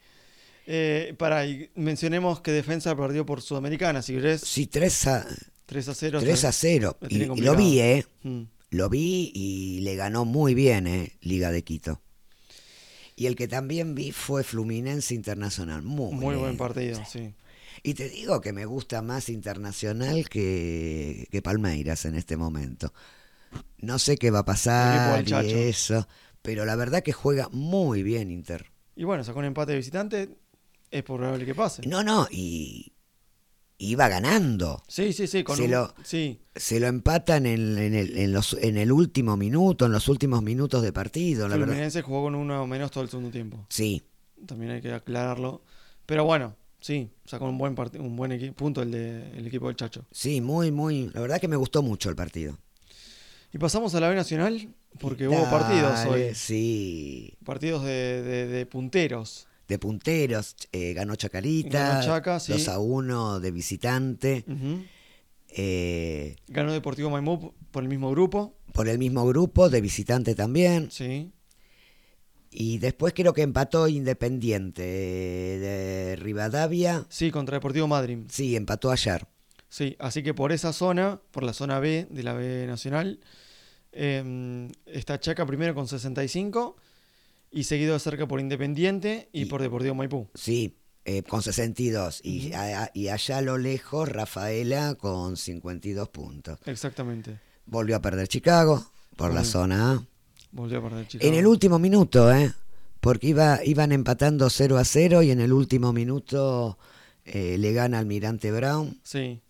[0.66, 4.42] Eh, para, y mencionemos que Defensa perdió por Sudamericana, si querés.
[4.42, 5.26] Sí, 3 a,
[5.66, 6.20] 3 a 0.
[6.20, 6.96] 3 a 0.
[7.00, 8.06] lo Y, lo vi, ¿eh?
[8.22, 8.42] Mm.
[8.70, 11.12] Lo vi y le ganó muy bien, ¿eh?
[11.20, 12.00] Liga de Quito.
[13.22, 15.82] Y el que también vi fue Fluminense Internacional.
[15.82, 17.32] Muy, Muy buen partido, sí.
[17.84, 22.92] Y te digo que me gusta más Internacional que, que Palmeiras en este momento.
[23.78, 26.08] No sé qué va a pasar y eso,
[26.42, 28.72] pero la verdad que juega muy bien Inter.
[28.96, 30.28] Y bueno, sacó un empate de visitante,
[30.90, 31.86] es probable que pase.
[31.86, 32.91] No, no, y
[33.90, 34.82] iba ganando.
[34.88, 38.32] Sí, sí, sí, con Se un- lo- sí, Se lo empatan en, en el, en,
[38.32, 41.66] los, en el último minuto, en los últimos minutos de partido, la verdad.
[41.68, 43.66] Fluminense jugó con uno menos todo el segundo tiempo.
[43.68, 44.02] Sí,
[44.46, 45.62] También hay que aclararlo.
[46.06, 50.04] Pero bueno, sí, sacó un buen un buen punto el de el equipo del Chacho.
[50.10, 51.10] sí, muy, muy.
[51.14, 52.58] La verdad que me gustó mucho el partido.
[53.54, 54.68] Y pasamos a la B Nacional,
[54.98, 56.34] porque hubo partidos hoy.
[56.34, 59.46] Sí, Partidos de, de- de punteros.
[59.72, 62.52] De punteros, eh, ganó Chacarita, Ganó Chaca, sí.
[62.52, 64.44] 2 a 1 de visitante.
[65.48, 68.54] Eh, Ganó Deportivo Maimú por el mismo grupo.
[68.72, 70.90] por el mismo grupo, de visitante también.
[70.90, 71.30] Sí.
[72.50, 77.06] Y después creo que empató Independiente eh, de Rivadavia.
[77.08, 78.18] Sí, contra Deportivo Madrid.
[78.28, 79.26] Sí, empató ayer.
[79.68, 83.20] Sí, así que por esa zona, por la zona B de la B Nacional,
[83.92, 86.76] eh, está Chaca primero con 65
[87.52, 90.28] y seguido de cerca por Independiente y, Y- por Deportivo Maipú.
[90.34, 92.20] Sí, eh, con 62.
[92.24, 96.58] Y, a- y allá a lo lejos, Rafaela con 52 puntos.
[96.66, 97.38] Exactamente.
[97.66, 98.84] Volvió a perder Chicago
[99.16, 100.06] por la zona A.
[100.50, 101.28] Volvió a perder Chicago.
[101.28, 102.52] En el último minuto, ¿eh?
[103.00, 106.78] Porque iba, iban empatando 0 a 0 y en el último minuto
[107.24, 109.00] eh, le gana Almirante Brown.
[109.02, 109.40] Sí,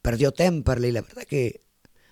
[0.00, 1.60] Perdió Temperley, la verdad que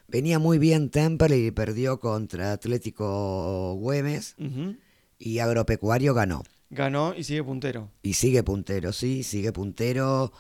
[0.07, 4.77] venía muy bien Temperley y perdió contra Atlético Güemes ujú.
[5.21, 6.43] Y Agropecuario ganó.
[6.71, 7.91] ganó y sigue puntero.
[8.03, 10.33] Y sigue puntero, sí, sigue puntero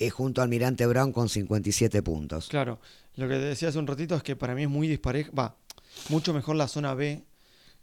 [0.00, 2.48] eh, junto a Almirante Brown con 57 puntos.
[2.48, 2.80] Claro,
[3.16, 5.56] lo que te decía hace un ratito es que para mí es muy dispareja, va,
[6.08, 7.22] mucho mejor la zona B,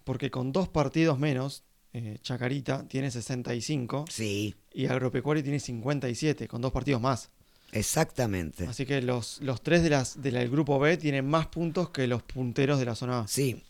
[0.03, 6.61] porque con dos partidos menos, eh, Chacarita tiene 65 Sí, y Agropecuario tiene 57, con
[6.61, 7.29] dos partidos más.
[7.71, 8.65] exactamente.
[8.67, 11.89] Así que los, los tres de las, de la- del grupo B tienen más puntos
[11.89, 13.27] que los punteros de la zona A.
[13.27, 13.63] Sí,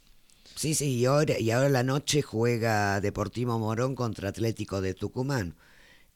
[0.61, 5.55] sí, sí, y ahora, y ahora la noche juega Deportivo Morón contra Atlético de Tucumán.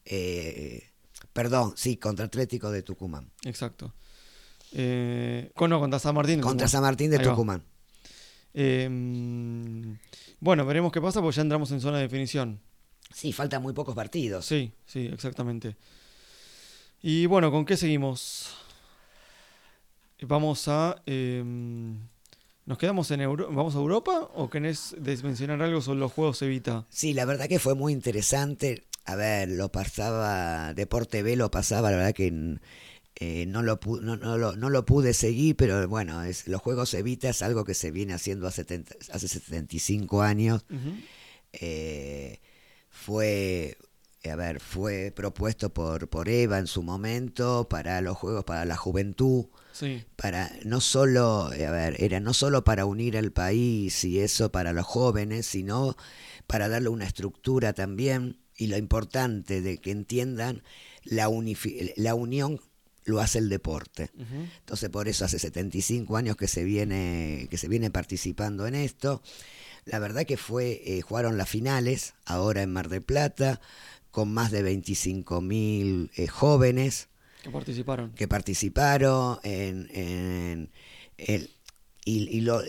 [0.04, 0.84] Eh,
[1.32, 3.32] perdón, sí, contra Atlético de Tucumán.
[3.42, 3.92] Exacto.
[4.70, 6.36] Eh, con, no, contra San Martín.
[6.36, 6.70] de Contra Tucumán.
[6.70, 7.18] San Martín de.
[7.18, 7.64] Tucumán.
[8.54, 9.98] Eh, mm,
[10.38, 12.60] bueno, veremos qué pasa, porque ya entramos en zona de definición.
[13.12, 14.46] Sí, faltan muy pocos partidos.
[14.46, 15.74] Sí, sí, exactamente.
[17.02, 18.54] Y bueno, ¿con qué seguimos?
[20.20, 21.02] Vamos a...
[21.04, 21.42] eh,
[22.66, 26.84] ¿Nos quedamos en Euro ¿Vamos a Europa o querés mencionar algo sobre los Juegos Evita?
[26.90, 28.86] Sí, la verdad que fue muy interesante.
[29.04, 32.58] A ver, lo pasaba, Deporte B lo pasaba, la verdad que
[33.14, 36.92] eh, no, lo, no, no lo, no lo pude seguir, pero bueno, es, los Juegos
[36.94, 40.64] Evita es algo que se viene haciendo hace, 70 hace 75 años.
[41.52, 42.40] Eh,
[42.90, 43.78] fue,
[44.30, 48.76] a ver, fue propuesto por, por Eva en su momento para los Juegos para la
[48.76, 54.04] Juventud Sí, para no solo, eh, a ver, era no solo para unir al país
[54.04, 55.98] y eso para los jóvenes, sino
[56.46, 60.62] para darle una estructura también y lo importante de que entiendan
[61.04, 61.30] la,
[61.96, 62.58] la unión
[63.04, 64.10] lo hace el deporte.
[64.60, 69.22] Entonces por eso hace 75 años que se viene que se viene participando en esto.
[69.84, 73.60] La verdad que fue eh, jugaron las finales ahora en Mar del Plata
[74.16, 77.08] con más de 25 mil jóvenes
[77.42, 78.12] que participaron.
[78.18, 80.70] que participaron en, en
[81.18, 81.50] el,
[82.06, 82.62] y, y lo,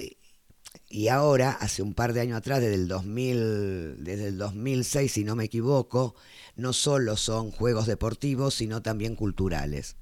[0.90, 5.24] y ahora, hace un par de años atrás, desde el, 2000, desde el 2006, si
[5.24, 6.16] no me equivoco,
[6.58, 9.96] no solo son juegos deportivos, sino también culturales.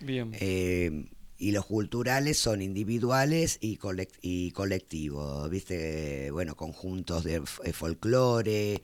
[0.00, 0.32] Bien.
[0.40, 6.30] Eh, y los culturales son individuales y, colec- y colectivos, ¿viste?
[6.30, 8.82] Bueno, conjuntos de f- folclore,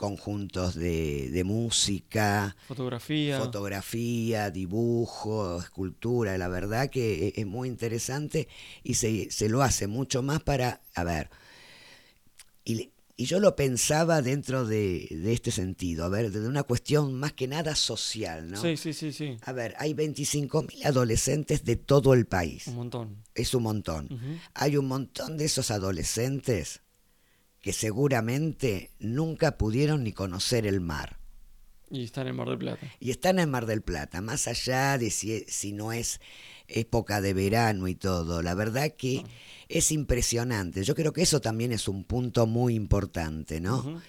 [0.00, 3.38] conjuntos de, de música, Fotografía.
[3.38, 8.48] fotografía, dibujo, escultura, la verdad que e- es muy interesante
[8.82, 11.28] y se, se lo hace mucho más para, a ver,
[12.64, 17.12] y, y yo lo pensaba dentro de, de este sentido, a ver, de una cuestión
[17.12, 18.56] más que nada social, ¿no?
[18.62, 19.36] Sí, sí, sí, sí.
[19.42, 23.22] A ver, hay 25.000 adolescentes de todo el país, Un montón.
[23.34, 24.08] es un montón.
[24.54, 26.80] Hay un montón de esos adolescentes
[27.60, 31.18] que seguramente nunca pudieron ni conocer el mar.
[31.90, 32.86] Y están en Mar del Plata.
[33.00, 36.20] Y están en Mar del Plata, más allá de si, si no es
[36.68, 38.42] época de verano y todo.
[38.42, 39.24] La verdad que
[39.68, 40.84] es impresionante.
[40.84, 44.00] Yo creo que eso también es un punto muy importante, ¿no?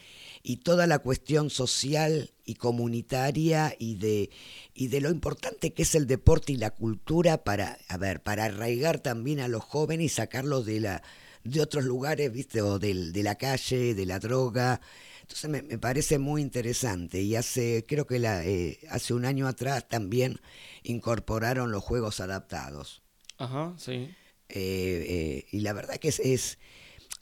[0.43, 4.29] Y toda la cuestión social y comunitaria y de,
[4.73, 8.45] y de lo importante que es el deporte y la cultura para, a ver, para
[8.45, 11.03] arraigar también a los jóvenes y sacarlos de la
[11.43, 12.61] de otros lugares, ¿viste?
[12.61, 14.79] O del- de, la calle, de la droga.
[15.21, 17.21] Entonces me, me parece muy interesante.
[17.21, 20.39] Y hace, creo que la, eh, hace un año atrás también
[20.83, 23.01] incorporaron los juegos adaptados.
[23.37, 23.91] Ajá, sí.
[23.93, 24.15] Eh,
[24.49, 26.59] eh, y la verdad que es, es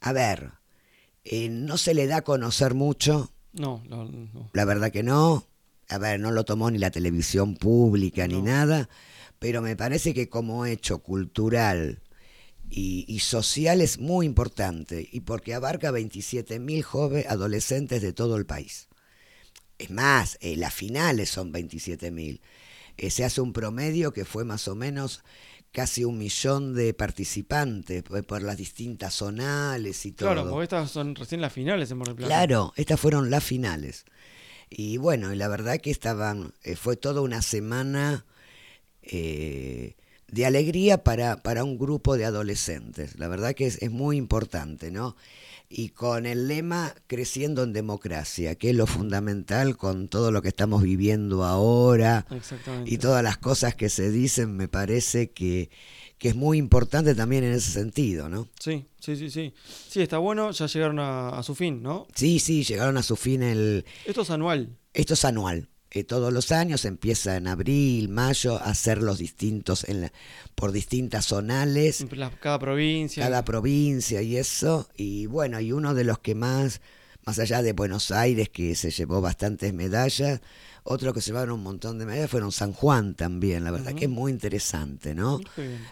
[0.00, 0.50] a ver,
[1.50, 4.50] no se le da a conocer mucho, No, no, no.
[4.52, 5.46] la verdad que no.
[5.88, 8.88] A ver, no lo tomó ni la televisión pública ni nada,
[9.40, 12.00] pero me parece que como hecho cultural
[12.70, 18.46] y, y social es muy importante y porque abarca 27.000 jóvenes adolescentes de todo el
[18.46, 18.88] país.
[19.78, 22.40] Es más, eh, las finales son 27.000.
[22.96, 25.24] Eh, se hace un promedio que fue más o menos
[25.72, 30.32] casi un millón de participantes por, por las distintas zonales y todo.
[30.32, 32.28] Claro, porque estas son recién las finales en Mar del Plata.
[32.28, 34.04] Claro, estas fueron las finales.
[34.68, 38.24] Y bueno, y la verdad que estaban, eh, fue toda una semana
[39.02, 39.96] eh,
[40.32, 43.18] de alegría para, para un grupo de adolescentes.
[43.18, 45.16] La verdad que es, es muy importante, ¿no?
[45.68, 50.48] Y con el lema Creciendo en Democracia, que es lo fundamental con todo lo que
[50.48, 52.26] estamos viviendo ahora
[52.86, 55.70] y todas las cosas que se dicen, me parece que,
[56.18, 58.48] que es muy importante también en ese sentido, ¿no?
[58.58, 59.54] Sí, sí, sí, sí.
[59.88, 62.08] Sí, está bueno, ya llegaron a, a su fin, ¿no?
[62.16, 64.76] Sí, sí, llegaron a su fin el, Esto es anual.
[64.92, 65.68] Esto es anual.
[65.92, 70.12] Eh, todos los años empieza en abril, mayo, a hacer los distintos en la-
[70.54, 73.24] por distintas zonales, la- cada provincia.
[73.24, 74.88] cada provincia y eso.
[74.96, 76.80] Y bueno, y uno de los que más,
[77.26, 80.40] más allá de Buenos Aires, que se llevó bastantes medallas,
[80.84, 83.64] otro que se llevaron un montón de medallas fueron San Juan también.
[83.64, 85.38] La verdad que es muy interesante, ¿no?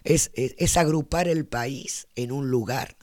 [0.05, 2.97] Es, es, es agrupar el país en un lugar.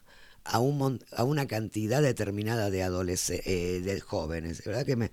[0.48, 4.64] A, un, a una cantidad determinada de adolescentes, de jóvenes.
[4.64, 5.12] La verdad que me,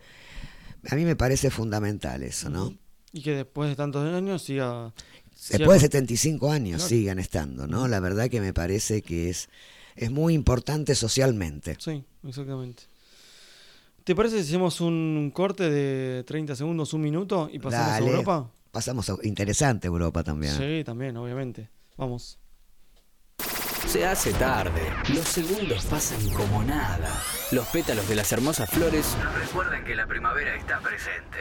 [0.90, 2.74] a mí me parece fundamental eso, ¿no?
[3.12, 4.92] Y que después de tantos años siga.
[5.34, 6.88] siga Después de con- 75 años Claro.
[6.88, 7.88] sigan estando, ¿no?
[7.88, 9.48] La verdad que me parece que es,
[9.96, 11.76] es muy importante socialmente.
[11.78, 12.84] Sí, exactamente.
[14.04, 18.06] ¿Te parece si hacemos un corte de 30 segundos, un minuto y pasamos Dale.
[18.06, 18.50] a Europa?
[18.72, 20.54] Pasamos a interesante Europa también.
[20.56, 21.68] Sí, también, obviamente.
[21.96, 22.38] Vamos.
[23.86, 24.80] Se hace tarde.
[25.14, 27.22] Los segundos pasan como nada.
[27.50, 31.38] Los pétalos de las hermosas flores nos recuerdan que la primavera está presente.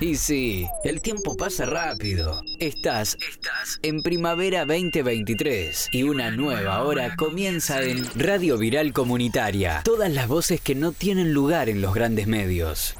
[0.00, 2.40] Y sí, el tiempo pasa rápido.
[2.58, 9.82] Estás, estás en Primavera 2023 y una nueva hora comienza en Radio Viral Comunitaria.
[9.84, 12.94] Todas las voces que no tienen lugar en los grandes medios.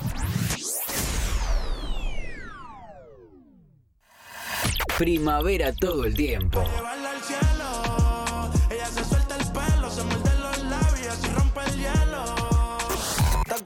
[4.96, 6.64] Primavera todo el tiempo.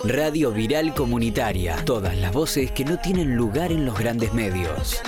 [0.08, 1.76] Radio Viral Comunitaria.
[1.84, 5.02] Todas las voces que no tienen lugar en los grandes medios.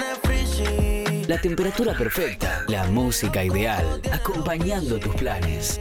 [1.26, 5.80] La temperatura perfecta, la música ideal, acompañando tus planes.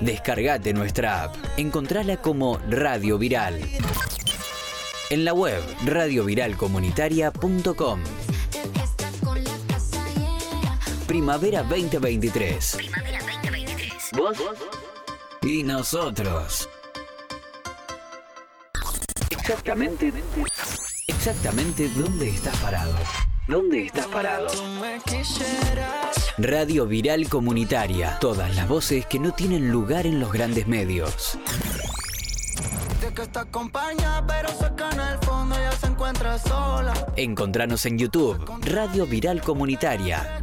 [0.00, 1.36] Descargate nuestra app.
[1.58, 3.60] Encontrala como Radio Viral.
[5.10, 8.00] En la web radioviralcomunitaria.com.
[11.06, 12.76] Primavera 2023.
[12.78, 13.92] Primavera 2023.
[14.16, 14.38] ¿Vos?
[15.42, 16.70] Y nosotros.
[19.48, 20.12] Exactamente.
[21.06, 22.92] Exactamente dónde estás parado.
[23.46, 24.48] ¿Dónde estás parado?
[26.36, 28.18] Radio Viral Comunitaria.
[28.18, 31.38] Todas las voces que no tienen lugar en los grandes medios.
[37.14, 38.50] Encontranos en YouTube.
[38.62, 40.42] Radio Viral Comunitaria.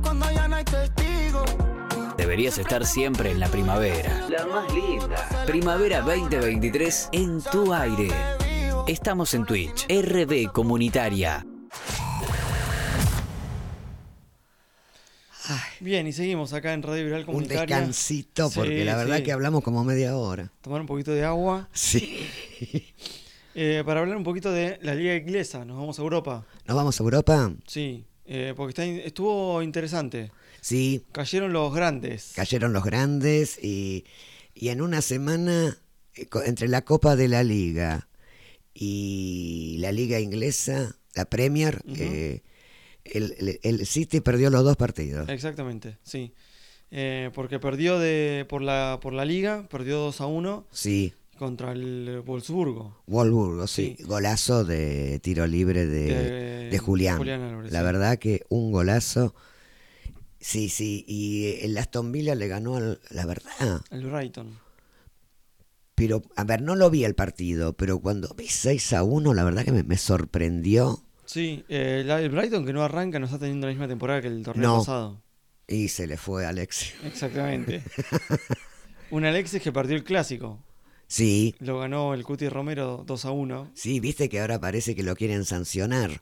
[2.16, 4.30] Deberías estar siempre en la primavera.
[4.30, 5.46] La más linda.
[5.46, 8.42] Primavera 2023 en tu aire.
[8.88, 9.86] Estamos en Twitch.
[9.89, 11.46] RB Comunitaria.
[15.80, 17.76] Bien, y seguimos acá en Radio Viral Un Comunitaria.
[17.78, 19.24] descansito, porque Sí, la verdad sí.
[19.24, 20.52] que hablamos como media hora.
[20.62, 21.69] Tomar un poquito de agua.
[21.74, 22.28] Sí.
[23.56, 26.43] Eh, para hablar un poquito de la liga inglesa, nos vamos a Europa.
[26.65, 27.54] ¿Nos vamos a Europa?
[27.67, 30.32] Sí, eh, porque está in- estuvo interesante.
[30.60, 32.32] Sí, Cayeron los grandes.
[32.36, 34.06] cayeron los grandes y,
[34.56, 35.78] y en una semana,
[36.15, 38.08] eh, co- entre la Copa de la Liga
[38.74, 42.42] y la Liga Inglesa, la Premier, eh,
[43.06, 45.30] el, el- el City perdió los dos partidos.
[45.30, 46.34] Exactamente, sí.
[46.92, 51.72] Eh, porque perdió de, por, la, por la liga, perdió 2 a 1 Sí, contra
[51.72, 53.02] el Wolfsburgo.
[53.08, 53.96] Wolfsburgo, sí.
[53.98, 54.04] Sí.
[54.04, 57.18] Golazo de tiro libre de, De- de Julián.
[57.18, 57.86] Julián Álvarez, la sí.
[57.86, 59.34] verdad que un golazo.
[60.40, 63.82] Sí, sí, y el Aston Villa le ganó, al- la verdad.
[63.92, 64.60] El Brighton.
[65.95, 69.43] Pero, a ver, no lo vi el partido, pero cuando vi 6 a 1, la
[69.43, 71.03] verdad que me, me sorprendió.
[71.25, 74.43] Sí, eh, el Brighton que no arranca no está teniendo la misma temporada que el
[74.43, 74.77] torneo No.
[74.79, 75.21] pasado.
[75.67, 76.93] Y se le fue a Alexis.
[77.06, 77.84] Exactamente.
[79.12, 80.60] Un Alexis que perdió el clásico.
[81.08, 83.71] Sí, Lo ganó el Cuti Romero 2 a 1.
[83.75, 86.21] sí, viste que ahora parece que lo quieren sancionar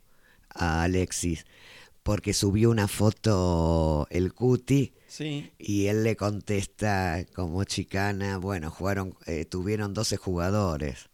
[0.49, 1.45] a Alexis.
[2.03, 8.37] Porque subió una foto el Cuti Sí, y él le contesta como chicana.
[8.37, 11.09] Bueno, jugaron, eh, tuvieron 12 jugadores.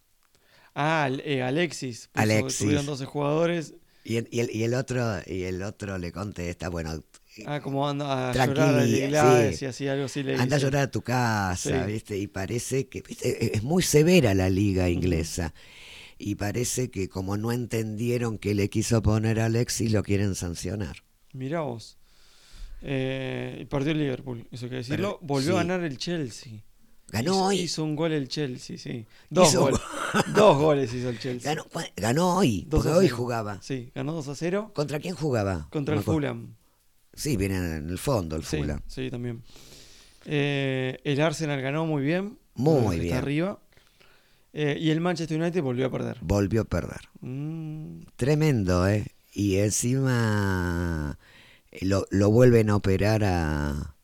[0.75, 2.10] Ah, eh, Alexis.
[2.13, 2.60] puso- Alexis.
[2.60, 3.73] Tuvieron 12 jugadores.
[4.03, 7.03] Y el, y el, y el otro, y el otro le contesta, bueno,
[7.45, 8.86] Ah, como anda a llorar a
[9.51, 9.65] sí.
[9.65, 11.91] y así, algo así le anda a llorar a tu casa, Sí.
[11.91, 12.17] ¿viste?
[12.17, 13.55] Y parece que, ¿viste?
[13.55, 15.53] Es muy severa la liga inglesa.
[16.19, 20.97] Y parece que como no entendieron que le quiso poner a Alexis, lo quieren sancionar.
[21.33, 21.97] Mirá vos.
[22.81, 25.17] Eh, el Liverpool, eso hay que decirlo.
[25.19, 25.55] Pero- Volvió sí.
[25.55, 26.63] a ganar el Chelsea.
[27.09, 27.59] Ganó hizo, hoy.
[27.59, 29.05] Hizo un gol el Chelsea, sí.
[29.29, 29.79] Dos Hizo goles.
[30.35, 31.55] Dos goles hizo el Chelsea.
[31.95, 33.61] Ganó, hoy, Dos porque hoy jugaba.
[33.61, 35.67] Sí, ganó 2 a 0 ¿Contra quién jugaba?
[35.71, 36.03] contra el.
[36.03, 36.55] Fulham.
[37.13, 38.81] Sí, viene en el fondo el Sí, Fulham.
[38.87, 39.41] sí, también.
[40.25, 42.37] Eh, el Arsenal ganó muy bien.
[42.55, 43.15] Muy bien.
[43.15, 43.59] Arriba.
[44.53, 46.17] Eh, y el Manchester United volvió a perder.
[46.21, 47.01] Volvió a perder.
[47.21, 49.05] Mm, Tremendo, ¿eh?
[49.33, 51.17] Y encima
[51.85, 53.95] lo, lo vuelven a operar a...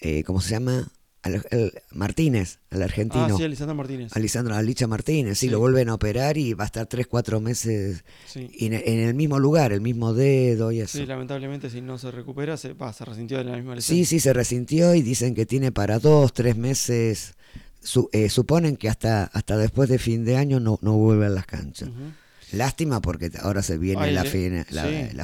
[0.00, 0.88] eh, ¿Cómo se llama?
[1.22, 3.24] Al, al- Martínez, al argentino.
[3.24, 4.12] Ah, sí, Alessandro Martínez.
[4.14, 5.50] Alisandro Alicha Martínez, sí, Sí.
[5.50, 8.48] lo vuelven a operar y va a estar 3, 4 meses Sí.
[8.60, 10.98] en, en el mismo lugar, el mismo dedo y eso.
[10.98, 13.96] Sí, lamentablemente si no se recupera, se, va, se resintió de la misma lesión.
[13.98, 17.34] Sí, sí, se resintió y dicen que tiene para 2, 3 meses.
[17.82, 21.30] Su- eh, suponen que hasta, hasta después de fin de año no, no vuelve a
[21.30, 21.88] las canchas.
[21.88, 22.12] Ujú.
[22.52, 24.24] Lástima porque ahora se viene Ay, la,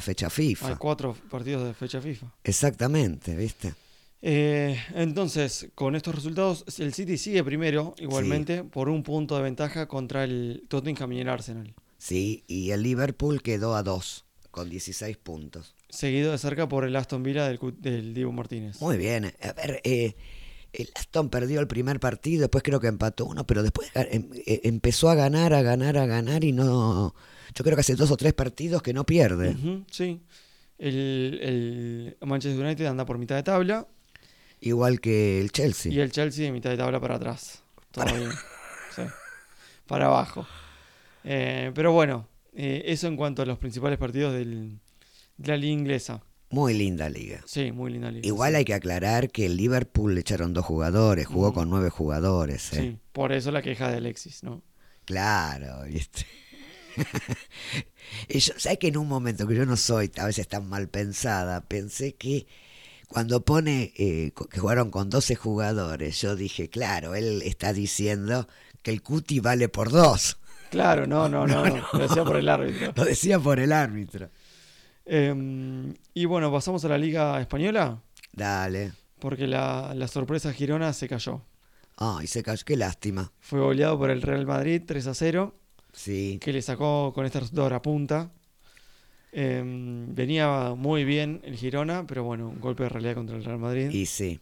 [0.01, 0.77] fecha Hay FIFA.
[0.77, 2.33] cuatro partidos de fecha FIFA.
[2.45, 3.75] Exactamente, ¿viste?
[4.23, 9.87] Eh, entonces, con estos resultados, el City sigue primero, igualmente, por un punto de ventaja
[9.87, 11.75] contra el Tottenham y el Arsenal.
[11.99, 15.75] Sí, y el Liverpool quedó a 2 con 16 puntos.
[15.89, 18.81] Seguido de cerca por el Aston Villa del, del Dibu Martínez.
[18.81, 19.33] Muy bien.
[19.43, 20.15] A ver, eh,
[20.73, 24.31] el Aston perdió el primer partido, después creo que empató uno, pero después ga- em-
[24.47, 27.15] eh, empezó a ganar, a ganar, a ganar y no...
[27.55, 29.55] Yo creo que hace dos o tres partidos que no pierde.
[29.91, 30.21] Sí.
[30.79, 33.87] El, el Manchester United anda por mitad de tabla
[34.61, 35.93] Igual que el Chelsea.
[35.93, 37.63] y el Chelsea de mitad de tabla para atrás.
[37.91, 38.31] Todavía.
[38.97, 39.03] Sí.
[39.87, 40.47] Para abajo.
[41.25, 44.79] Eh, pero bueno, eh, eso en cuanto a los principales partidos del,
[45.37, 46.23] de la liga inglesa.
[46.53, 47.41] Muy linda liga.
[47.47, 48.27] Sí, muy linda liga.
[48.27, 48.57] Igual sí.
[48.59, 51.55] hay que aclarar que el Liverpool le echaron dos jugadores, jugó Mm.
[51.55, 52.73] con nueve jugadores.
[52.75, 52.77] ¿eh?
[52.77, 54.63] Sí, por eso la queja de Alexis, ¿no?
[55.05, 56.27] Claro, ¿viste?
[58.29, 60.89] y yo, ¿sabes que en un momento que yo no soy a veces tan mal
[60.89, 62.47] pensada, pensé que
[63.09, 68.49] cuando pone eh, que jugaron con 12 jugadores, yo dije, claro, él está diciendo
[68.83, 70.39] que el Cuti vale por dos.
[70.71, 71.87] Claro, no, no, no, no.
[71.93, 72.93] Lo decía por el árbitro.
[72.97, 74.31] Lo decía por el árbitro.
[75.05, 78.01] Em, y bueno, pasamos a la Liga Española,
[78.33, 78.93] Dale.
[79.19, 81.43] porque la, la sorpresa Girona se cayó.
[81.97, 82.63] Ay, se cayó.
[82.65, 83.33] Qué lástima.
[83.41, 85.55] Fue goleado por el Real Madrid 3 a 0,
[85.93, 86.39] Sí.
[86.41, 88.33] que le sacó con esta resultado a punta.
[89.33, 93.59] Em, venía muy bien el Girona, pero bueno, un golpe de realidad contra el Real
[93.59, 93.91] Madrid.
[93.91, 94.41] Y sí.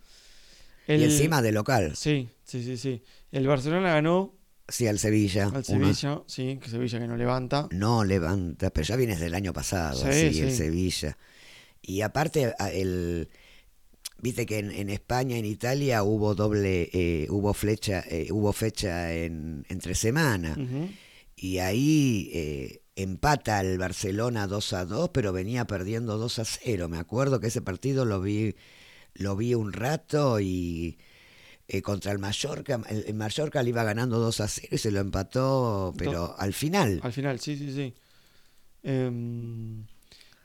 [0.86, 1.92] El- Y encima de local.
[1.96, 3.02] Sí, sí, sí, sí.
[3.30, 4.34] El Barcelona ganó
[4.71, 5.45] Sí, al Sevilla.
[5.45, 7.68] al Uno- Sevilla, sí, que Sevilla que no levanta.
[7.73, 10.53] No levanta, pero ya vienes del año pasado, Sí, así, el.
[10.53, 11.18] Sevilla.
[11.83, 13.29] Y aparte, el,
[14.18, 19.12] viste que en, en España, en Italia, hubo doble, eh, hubo flecha, eh, hubo fecha
[19.14, 20.57] en, entre semana.
[21.37, 26.89] Y ahí eh, empata el Barcelona 2 a 2, pero venía perdiendo 2 a 0.
[26.89, 28.55] Me acuerdo que ese partido lo vi,
[29.14, 30.99] lo vi un rato y
[31.73, 34.91] eh, contra el Mallorca, el, el Mallorca le iba ganando 2 a 0 y se
[34.91, 37.01] lo empató, pero al final.
[37.03, 37.95] Al final, sí, sí, sí.
[38.83, 39.87] Em,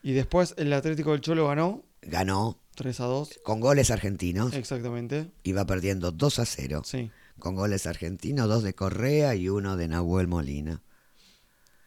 [0.04, 3.40] y después el Atlético del Cholo ganó ganó 3 a 2.
[3.44, 4.54] con goles argentinos.
[4.54, 5.32] Exactamente.
[5.44, 6.82] Iba perdiendo 2 a 0.
[6.86, 7.10] Sí.
[7.40, 10.82] Con goles argentinos, dos de Correa y uno de Nahuel Molina.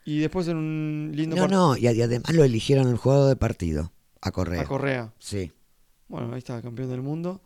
[0.04, 3.36] Y después en un lindo No, no, y, y además lo eligieron el juego de
[3.36, 3.92] partido.
[4.20, 4.62] A Correa.
[4.62, 5.12] a Correa.
[5.18, 5.52] Sí.
[6.08, 7.40] Bueno, ahí está, campeón del mundo.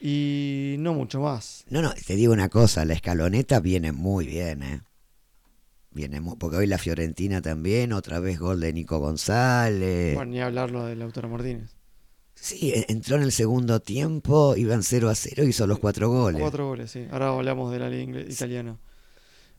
[0.00, 1.64] Y no mucho más.
[1.70, 4.80] No, no, te digo una cosa, la escaloneta viene muy bien, ¿eh?
[5.90, 10.14] Viene muy, porque hoy la Fiorentina también, otra vez gol de Nico González.
[10.14, 11.70] Bueno, ni hablarlo de Lautaro Martínez.
[12.34, 16.40] Sí, e- entró en el segundo tiempo, iban 0 a 0, hizo los cuatro goles.
[16.40, 17.06] Cuatro goles, sí.
[17.10, 18.76] Ahora hablamos de la liga italiana.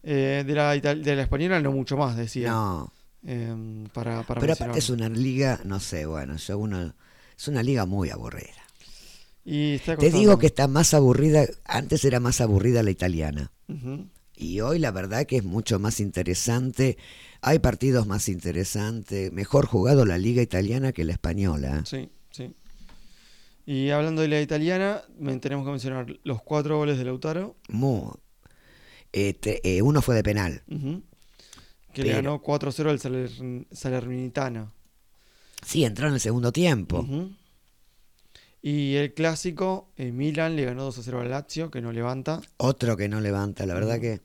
[0.03, 2.49] Eh, de, la, de la española no mucho más, decía.
[2.51, 4.69] No, Em, para, para pero mencionar.
[4.69, 6.93] aparte es una liga, no sé, bueno, yo uno,
[7.37, 8.63] es una liga muy aburrida.
[9.51, 13.51] Y Te digo que está más aburrida, antes era más aburrida la italiana.
[14.35, 16.97] Y hoy la verdad que es mucho más interesante.
[17.41, 19.31] Hay partidos más interesantes.
[19.33, 21.83] Mejor jugado la liga italiana que la española.
[21.85, 22.53] Sí, sí.
[23.65, 28.11] Y hablando de la italiana, me- tenemos que mencionar los cuatro goles de Lautaro, Mu-
[29.11, 30.63] este, eh, uno fue de penal.
[31.93, 34.71] que le ganó 4-0 al Saler- Salernitana.
[35.65, 36.99] Sí, entró en el segundo tiempo.
[36.99, 37.31] Ujú.
[38.61, 42.41] Y el clásico, eh, Milan le ganó 2-0 al Lazio, que no levanta.
[42.57, 44.01] Otro que no levanta, la verdad Ujú.
[44.01, 44.21] que...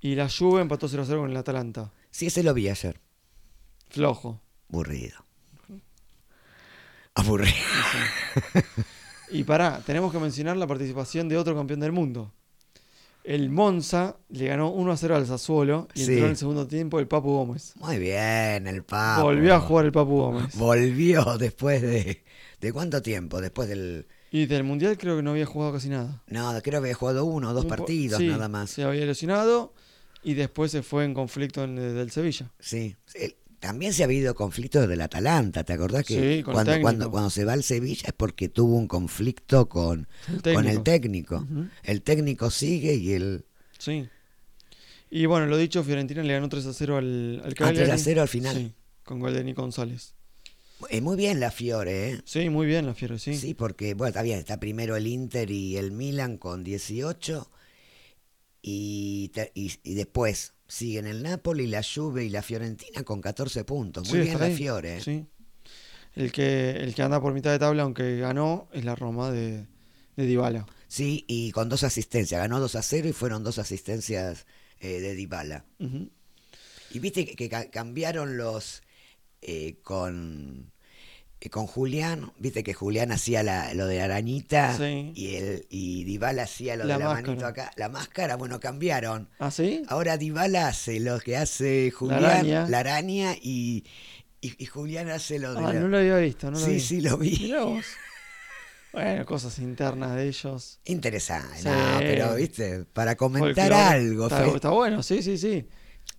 [0.00, 1.92] Y la Juve empató 0-0 con el Atalanta.
[2.10, 3.00] Sí, ese lo vi ayer.
[3.88, 4.40] Flojo.
[4.70, 5.24] Aburrido.
[7.14, 7.54] Aburrido.
[9.32, 12.32] Y pará, tenemos que mencionar la participación de otro campeón del mundo.
[13.24, 16.12] El Monza le ganó 1-0 al Sassuolo y Sí.
[16.12, 17.74] entró en el segundo tiempo el Papu Gómez.
[17.76, 19.24] Muy bien, el Papo.
[19.24, 20.56] Volvió a jugar el Papu Gómez.
[20.56, 22.24] Volvió después de...
[22.60, 23.40] ¿De cuánto tiempo?
[23.40, 24.06] Después del...
[24.32, 26.22] Y del Mundial creo que no había jugado casi nada.
[26.28, 28.70] No, creo que había jugado uno o dos Un partidos sí, nada más.
[28.70, 29.74] Se había lesionado
[30.22, 32.50] y después se fue en conflicto en el del Sevilla.
[32.60, 32.96] Sí.
[33.14, 36.80] El- también se ha habido conflictos del Atalanta, ¿te acordás que Sí, con el cuando,
[36.80, 40.08] cuando, cuando se va al Sevilla es porque tuvo un conflicto con,
[40.42, 41.46] con el técnico?
[41.84, 43.44] El técnico sigue y el
[43.78, 44.08] Sí.
[45.10, 47.64] Y bueno, lo dicho, Fiorentina le ganó 3 a 0 al, al Ah, 3 a
[47.74, 48.00] Cagliari.
[48.02, 48.56] 0 al final.
[48.56, 48.72] Sí,
[49.04, 50.14] con gol de Nico González.
[50.88, 52.20] eh, muy bien la Fiore, ¿eh?
[52.24, 53.34] Sí, muy bien la Fiore, sí.
[53.36, 53.54] Sí.
[53.54, 57.50] porque bueno, está bien, está primero el Inter y el Milan con 18
[58.62, 63.64] y, te- y, y después siguen el Napoli, la Juve y la Fiorentina con 14
[63.64, 64.08] puntos.
[64.08, 64.56] Muy Sí, bien la ahí.
[64.56, 65.00] Fiore.
[65.00, 65.26] Sí.
[66.14, 69.66] El que, el que anda por mitad de tabla, aunque ganó, es la Roma de,
[70.16, 70.66] de Dybala.
[70.88, 72.40] Sí, y con dos asistencias.
[72.40, 74.46] Ganó 2 a 0 y fueron dos asistencias
[74.80, 75.64] eh, de Dybala.
[75.78, 76.08] Ujú.
[76.92, 78.82] Y viste que, que ca- cambiaron los
[79.42, 80.72] eh, con
[81.48, 85.12] con Julián, viste que Julián hacía la- lo de la arañita Sí.
[85.14, 87.26] y el y Dybala hacía lo La de la máscara.
[87.28, 89.30] manito acá, la máscara, bueno, cambiaron.
[89.38, 89.82] ¿Ah, sí?
[89.88, 92.68] Ahora Dybala hace lo que hace Julián, araña.
[92.68, 93.84] la araña y,
[94.42, 96.72] y, y Julián hace lo de Ah, la- no lo había visto, no lo Sí,
[96.72, 96.80] vi.
[96.80, 97.38] sí lo vi.
[97.40, 97.86] Mirá vos.
[98.92, 100.80] Bueno, cosas internas de ellos.
[100.84, 101.68] Interesante, Sí.
[101.68, 103.74] no, pero viste, para comentar Folclore.
[103.82, 105.64] algo, Está, Fe- está bueno, sí, sí, sí.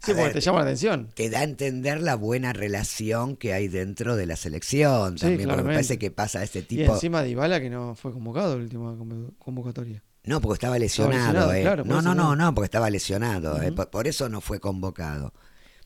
[0.04, 1.10] Sí, A porque ver, te llama la atención.
[1.14, 5.48] te da a entender la buena relación que hay dentro de la selección Sí, también,
[5.50, 6.94] porque me parece que pasa este Y tipo.
[6.94, 10.04] encima Dybala que no fue convocado en la última convo- convocatoria.
[10.24, 11.62] No, porque estaba lesionado, lesionado, eh.
[11.62, 12.54] claro, no, no, no, no.
[12.56, 13.72] porque estaba lesionado, eh.
[13.72, 15.34] Por, por eso no fue convocado.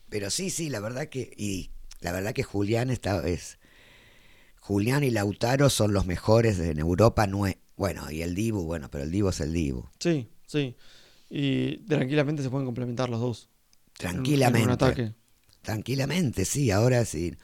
[0.08, 3.58] Pero sí, sí, la verdad que y la verdad que Julián está es
[4.60, 8.88] Julián y Lautaro son los mejores en Europa, no es- bueno, y el Dibu, bueno,
[8.90, 9.84] pero el Dibu es el Dibu.
[10.00, 10.74] Sí, sí.
[11.28, 13.50] Y tranquilamente se pueden complementar los dos.
[13.98, 14.60] Tranquilamente.
[14.60, 15.12] En un ataque.
[15.62, 17.34] Tranquilamente, sí, ahora sí.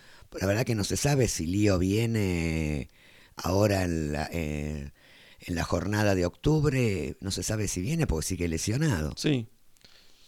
[0.41, 2.89] La verdad que no se sabe si Lío viene
[3.37, 4.93] ahora en la, eh,
[5.41, 9.13] en la jornada de octubre, no se sabe si viene porque sigue lesionado.
[9.17, 9.49] Sí.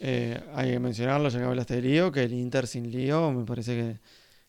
[0.00, 3.44] Eh, hay que mencionarlo, ya que hablaste de Lío, que el Inter sin Lío me
[3.44, 4.00] parece que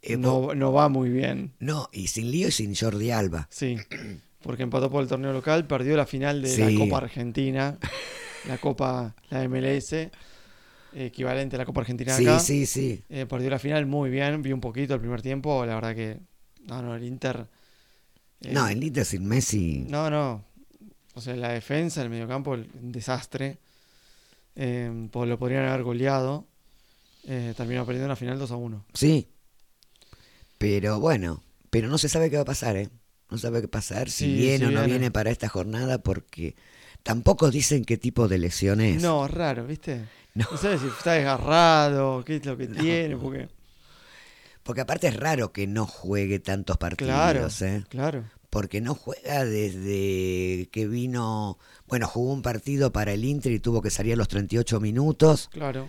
[0.01, 1.53] Eh, no, no va muy bien.
[1.59, 3.47] No, y sin lío y sin Jordi Alba.
[3.51, 3.77] Sí,
[4.41, 6.77] porque empató por el torneo local, perdió la final de la.
[6.77, 7.77] Copa Argentina,
[8.47, 9.93] la Copa, la MLS,
[10.95, 12.39] equivalente a la Copa Argentina Sí, acá.
[12.39, 13.03] sí, sí.
[13.09, 16.19] Eh, perdió la final muy bien, vi un poquito el primer tiempo, la verdad que,
[16.67, 17.47] no, no, el Inter...
[18.41, 19.85] eh, No, el Inter sin Messi.
[19.89, 20.43] No, no,
[21.13, 23.57] o sea, la defensa, el mediocampo, un desastre.
[24.55, 26.45] Eh, pues lo podrían haber goleado.
[27.27, 28.85] Eh, terminó perdiendo la final 2 a 1.
[28.93, 29.27] Sí.
[30.57, 32.89] Pero bueno, pero no se sabe qué va a pasar, ¿eh?
[33.29, 34.87] No se sabe qué pasar, si Sí, viene o no viene.
[34.87, 36.55] viene para esta jornada, porque
[37.05, 38.99] tampoco dicen qué tipo de lesión es.
[39.01, 40.05] No, raro, ¿viste?
[40.33, 40.47] No.
[40.51, 43.47] No sabes si está desgarrado, qué es lo que tiene, porque...
[44.63, 47.83] Porque aparte es raro que no juegue tantos partidos, Claro, ¿eh?
[47.87, 48.23] claro.
[48.49, 51.59] Porque no juega desde que vino.
[51.87, 55.49] Bueno, jugó un partido para el Inter y tuvo que salir a los 38 minutos.
[55.51, 55.87] Claro.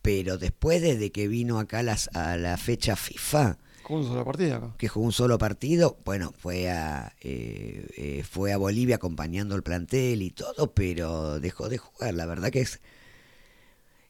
[0.00, 4.24] Pero después, desde que vino acá a, las- a la fecha FIFA, Con una sola
[4.24, 4.74] partida acá.
[4.78, 9.62] que jugó un solo partido, bueno, fue a, eh, eh, fue a Bolivia acompañando el
[9.62, 12.14] plantel y todo, pero dejó de jugar.
[12.14, 12.80] La verdad que es.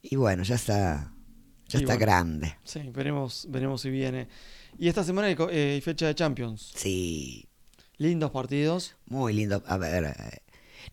[0.01, 1.13] Y bueno, ya está.
[1.69, 2.01] Ya está bueno.
[2.01, 2.57] grande.
[2.65, 4.29] Sí, veremos, veremos si viene.
[4.79, 6.73] Y esta semana hay, eh, hay fecha de Champions.
[6.75, 7.47] Sí,
[7.99, 8.97] Lindos partidos.
[9.05, 9.63] Muy lindo.
[9.67, 10.15] A ver,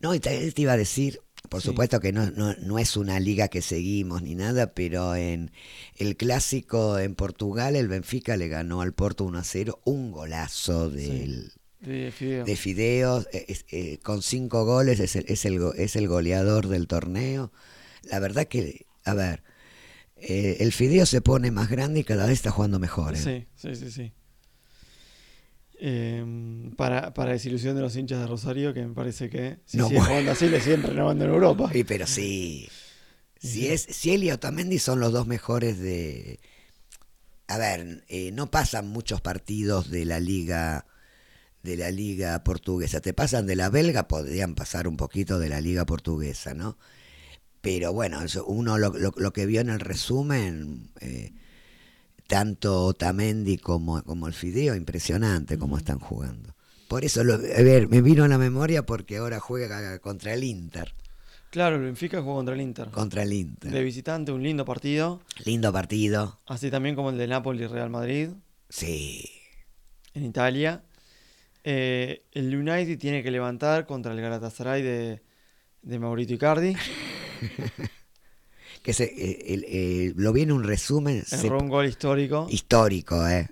[0.01, 1.21] no, y te, te iba a decir,
[1.54, 1.68] por Sí.
[1.70, 5.51] supuesto que no, no, no es una liga que seguimos ni nada, pero en
[5.95, 10.89] el clásico en Portugal, el Benfica le ganó al Porto 1 a 0, un golazo
[10.89, 12.45] del, De Fideo.
[12.45, 16.88] de Fideos, eh, eh, con cinco goles, es el, es, el, es el goleador del
[16.88, 17.51] torneo.
[18.04, 19.43] La verdad que, a ver,
[20.18, 23.16] eh, el Fideo se pone más grande y cada vez está jugando mejor.
[23.16, 23.18] ¿eh?
[23.18, 24.12] Sí, sí, sí, sí.
[25.86, 26.23] Eh,
[26.77, 29.97] para, para desilusión de los hinchas de Rosario, que me parece que si No, sigue
[29.97, 30.11] bueno.
[30.11, 31.69] jugando así, le siguen renovando en Europa.
[31.73, 32.69] Sí, pero sí.
[33.38, 36.39] Si, es, y Otamendi son los dos mejores de.
[37.47, 40.86] A ver, eh, no pasan muchos partidos de la liga
[41.63, 43.01] de la liga portuguesa.
[43.01, 46.77] Te pasan de la belga, podrían pasar un poquito de la liga portuguesa, ¿no?
[47.61, 51.34] Pero bueno, eso, uno lo, lo- lo que vio en el resumen, eh,
[52.34, 56.55] tanto Otamendi como, como el Fideo, impresionante cómo están jugando.
[56.88, 60.43] Por eso, lo- a ver, me vino a la memoria porque ahora juega contra el
[60.43, 60.95] Inter.
[61.51, 62.88] Claro, el Benfica jugó contra el Inter.
[62.89, 63.71] Contra el Inter.
[63.71, 65.21] De visitante, un lindo partido.
[65.45, 66.39] Lindo partido.
[66.47, 68.29] Así también como el de Napoli y Real Madrid
[68.69, 69.29] Sí.
[70.15, 70.81] en Italia.
[71.63, 75.21] Eh, el United tiene que levantar contra el Galatasaray de,
[75.84, 76.75] de Maurito Icardi.
[78.84, 82.45] Que se, eh, el- eh, lo vi en un resumen se- Erró un gol histórico
[82.51, 83.49] histórico, ¿eh?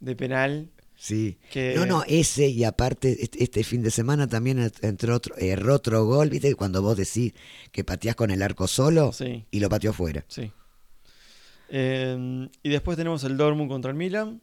[0.00, 0.70] de penal.
[0.96, 1.38] Sí.
[1.50, 5.34] Que- No, no, ese y aparte este, este fin de semana también ent- entró otro,
[5.38, 6.54] erró otro gol, ¿viste?
[6.54, 7.32] Cuando vos decís
[7.72, 10.24] que pateás con el arco solo Sí, y lo pateó fuera.
[10.28, 10.50] sí.
[11.70, 14.42] Eh, y después tenemos el Dortmund contra el Milan.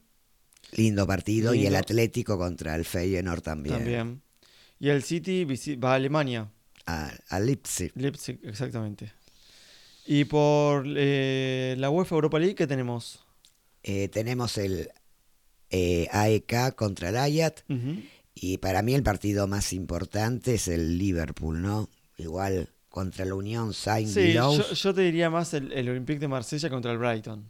[0.74, 1.76] Lindo partido y el.
[1.76, 3.76] Atlético contra el Feyenoord también.
[3.78, 4.22] También.
[4.80, 6.50] Y el City va a Alemania.
[6.86, 7.92] A, a Leipzig.
[7.96, 9.12] Leipzig, exactamente.
[10.06, 13.24] Y por eh, la UEFA Europa League, ¿qué tenemos?
[13.84, 14.90] Eh, tenemos el
[15.70, 18.02] eh, AEK contra el Ujú.
[18.36, 21.90] y para mí el partido más importante es el Liverpool, ¿no?
[22.18, 26.28] Igual contra la Unión Saint Sí, yo, yo te diría más el, el Olympique de
[26.28, 27.50] Marsella contra el Brighton.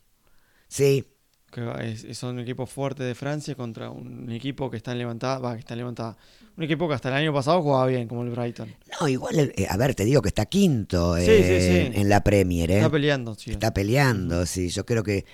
[0.68, 1.06] Sí,
[1.52, 5.40] Que es, es un equipo fuerte de Francia contra un equipo que está en levantada.
[5.40, 6.18] Va, que está en levantada.
[6.58, 8.74] Un equipo que hasta el año pasado jugaba bien, como el Brighton.
[9.00, 12.00] No, igual, eh, a ver, te digo que está quinto eh, sí, sí.
[12.00, 12.78] en la Premier, ¿eh?
[12.78, 13.52] Está peleando, sí.
[13.52, 14.70] Está peleando, sí.
[14.70, 15.26] Yo creo que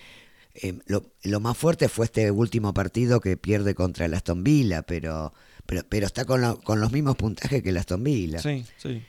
[0.56, 4.82] eh, lo, lo más fuerte fue este último partido que pierde contra el Aston Villa,
[4.84, 5.34] pero
[5.66, 8.40] pero, pero está con, lo- con los mismos puntajes que el Aston Villa.
[8.40, 9.04] Sí, sí.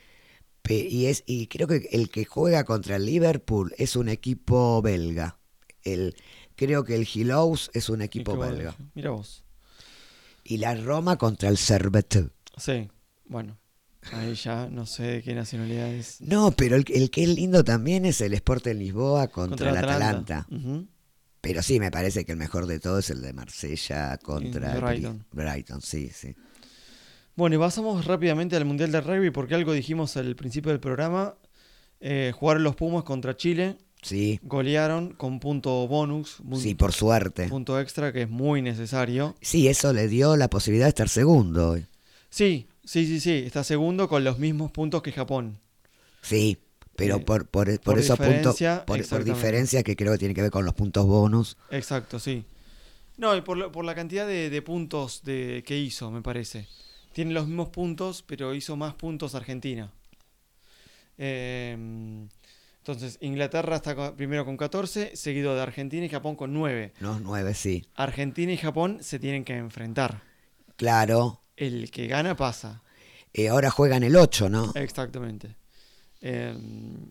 [0.62, 4.82] Pe- y, es, y creo que el que juega contra el Liverpool es un equipo
[4.82, 5.38] belga.
[5.84, 6.16] El,
[6.58, 8.74] creo que el Gillows es un equipo belga.
[8.94, 9.44] Mira vos.
[10.44, 12.30] Y la Roma contra el Servette.
[12.56, 12.88] Sí,
[13.26, 13.56] bueno.
[14.12, 16.20] Ahí ya no sé de qué nacionalidad es.
[16.20, 19.76] No, pero el, el que es lindo también es el Sport de Lisboa contra, el
[19.76, 20.46] Atalanta.
[21.40, 24.80] Pero sí, me parece que el mejor de todo es el de Marsella contra el
[24.80, 25.26] Brighton.
[25.30, 26.34] Brighton, sí, sí.
[27.36, 31.36] Bueno, y pasamos rápidamente al Mundial de Rugby porque algo dijimos al principio del programa.
[32.00, 37.48] Eh, jugaron los Pumas contra Chile, Sí, golearon con punto bonus, mun- sí, por suerte.
[37.48, 39.34] punto extra que es muy necesario.
[39.40, 41.76] Sí, eso le dio la posibilidad de estar segundo.
[42.30, 45.58] Sí, sí, sí, sí, está segundo con los mismos puntos que Japón.
[46.22, 46.58] Sí,
[46.94, 50.34] pero Eh, por, por, por por esos puntos, por, por diferencia que creo que tiene
[50.34, 51.56] que ver con los puntos bonus.
[51.70, 52.44] Exacto, sí.
[53.16, 56.66] No, y por, la- por la cantidad de, de puntos de, que hizo, me parece.
[57.12, 59.90] Tiene los mismos puntos, pero hizo más puntos Argentina.
[61.16, 61.76] Eh,
[62.88, 66.94] Entonces, Inglaterra está primero con 14, seguido de Argentina y Japón con 9.
[67.00, 67.84] No, nueve, sí.
[67.94, 70.22] Argentina y Japón se tienen que enfrentar.
[70.76, 71.42] Claro.
[71.54, 72.82] El que gana pasa.
[73.34, 74.72] Eh, ahora juegan el 8, ¿no?
[74.74, 75.54] Exactamente.
[76.22, 76.56] Eh,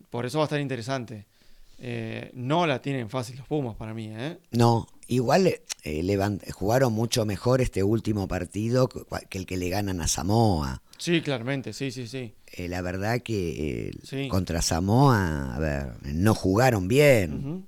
[0.09, 1.27] por eso va a estar interesante.
[1.77, 4.39] Eh, no la tienen fácil los Pumas para mí, ¿eh?
[4.49, 10.07] No, igual eh, jugaron mucho mejor este último partido que el que le ganan a
[10.07, 10.81] Samoa.
[10.97, 12.33] Sí, claramente, sí, sí, sí.
[12.47, 14.27] Eh, la verdad que eh, Sí.
[14.29, 17.65] contra Samoa, a ver, no jugaron bien,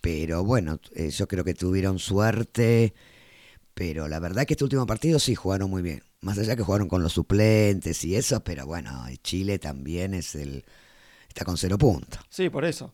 [0.00, 2.94] pero bueno, eh, yo creo que tuvieron suerte,
[3.74, 6.02] pero la verdad que este último partido sí jugaron muy bien.
[6.22, 8.90] Más allá que jugaron con los suplentes y eso, pero bueno,
[9.22, 10.64] Chile también es el
[11.28, 12.20] está con cero puntos.
[12.28, 12.92] Sí, por eso.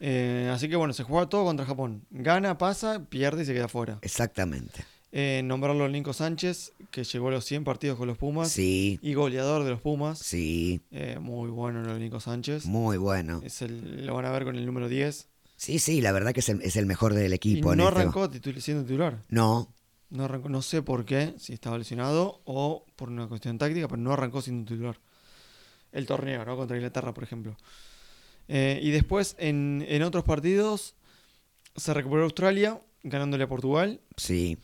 [0.00, 2.04] Eh, así que bueno, se juega todo contra Japón.
[2.10, 3.98] Gana, pasa, pierde y se queda fuera.
[4.02, 4.84] Exactamente.
[5.14, 8.50] Eh, nombrarlo a Nico Sánchez, que llegó a los 100 partidos con los Pumas.
[8.50, 10.18] Sí, Y goleador de los Pumas.
[10.18, 12.64] sí, Eh, muy bueno de Nico Sánchez.
[12.64, 13.42] muy bueno.
[13.44, 15.28] Es el, lo van a ver con el número 10.
[15.56, 17.72] Sí, sí, la verdad que es el, es el mejor del Y equipo.
[17.72, 19.22] en no este- arrancó titul- siendo titular.
[19.28, 19.72] No,
[20.08, 24.00] No, arrancó, no sé por qué, si estaba lesionado o por una cuestión táctica, pero
[24.00, 24.98] no arrancó siendo titular.
[25.92, 26.56] El torneo, ¿no?
[26.56, 27.54] Contra Inglaterra, por ejemplo.
[28.48, 30.94] Eh, y después, en, en otros partidos,
[31.76, 34.00] se recuperó Australia, ganándole a Portugal.
[34.16, 34.56] sí,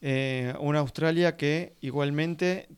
[0.00, 2.68] Eh, una Australia que igualmente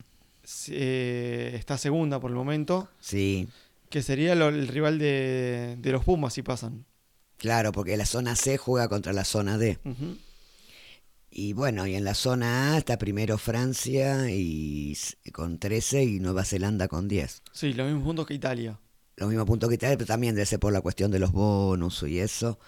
[0.69, 3.49] eh, está segunda por el momento, sí.
[3.91, 6.85] que sería lo- el rival de, de los Pumas si pasan.
[7.37, 9.79] Claro, porque la zona C juega contra la zona D.
[11.31, 14.97] Y bueno, y en la zona A está primero Francia y
[15.33, 17.43] con 13 y Nueva Zelanda con 10.
[17.53, 18.79] Sí, los mismos puntos que Italia.
[19.17, 22.03] Los mismos puntos que Italia, pero también debe ser por la cuestión de los bonus
[22.05, 22.59] y eso.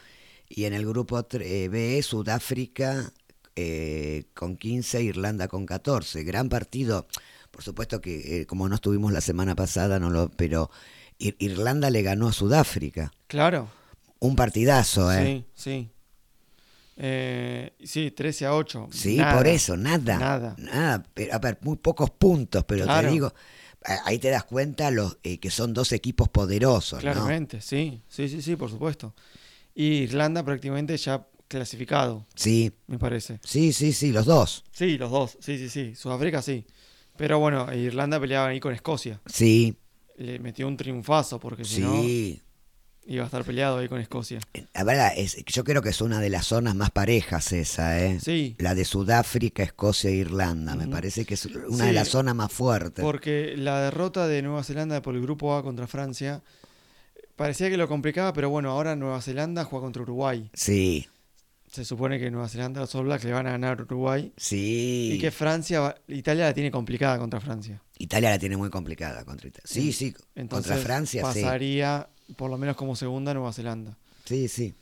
[0.48, 3.10] Y en el grupo eh, B, Sudáfrica
[3.62, 6.22] eh, con 15, Irlanda con 14.
[6.24, 7.06] Gran partido.
[7.50, 10.70] Por supuesto que eh, como no estuvimos la semana pasada, no lo, pero
[11.18, 13.12] Ir- Irlanda le ganó a Sudáfrica.
[13.26, 13.68] Claro.
[14.20, 15.44] Un partidazo, ¿eh?
[15.54, 15.90] Sí, sí.
[16.96, 18.88] Eh, sí, 13 a 8.
[18.92, 19.36] Sí, Nada.
[19.36, 20.18] por eso, nada.
[20.18, 20.54] Nada.
[20.58, 23.08] Nada, pero, a ver, muy pocos puntos, pero Claro.
[23.08, 23.32] te digo,
[24.04, 27.12] ahí te das cuenta los eh, que son dos equipos poderosos, ¿no?
[27.12, 28.02] Claramente, sí.
[28.08, 29.14] Sí, sí, sí, por supuesto.
[29.74, 33.40] Y Irlanda prácticamente ya clasificado, Sí, me parece.
[33.44, 34.64] sí, sí, sí, los dos.
[34.72, 35.36] Sí, los dos.
[35.40, 35.94] Sí, sí, sí.
[35.96, 36.64] Sudáfrica sí.
[37.16, 39.20] Pero bueno, Irlanda peleaba ahí con Escocia.
[39.26, 39.76] Sí,
[40.16, 42.40] Le metió un triunfazo porque si no sí.
[43.06, 44.38] iba a estar peleado ahí con Escocia.
[44.74, 48.20] La verdad, es, yo creo que es una de las zonas más parejas esa, ¿eh?
[48.20, 48.54] Sí.
[48.58, 50.76] La de Sudáfrica, Escocia e Irlanda.
[50.76, 53.04] Me parece que es una Sí, de las zonas más fuertes.
[53.04, 56.42] Porque la derrota de Nueva Zelanda por el grupo A contra Francia
[57.36, 60.48] parecía que lo complicaba, pero bueno, ahora Nueva Zelanda juega contra Uruguay.
[60.54, 61.08] Sí,
[61.70, 64.32] Se supone que Nueva Zelanda, los All Blacks le van a ganar a Uruguay.
[64.36, 65.12] sí.
[65.14, 67.80] Y que Francia, va- Italia la tiene complicada contra Francia.
[67.98, 69.66] Italia la tiene muy complicada contra Italia.
[69.66, 71.42] Sí, sí, Entonces contra Francia, sí.
[71.42, 73.96] pasaría por lo menos como segunda Nueva Zelanda.
[74.24, 74.74] Sí, sí.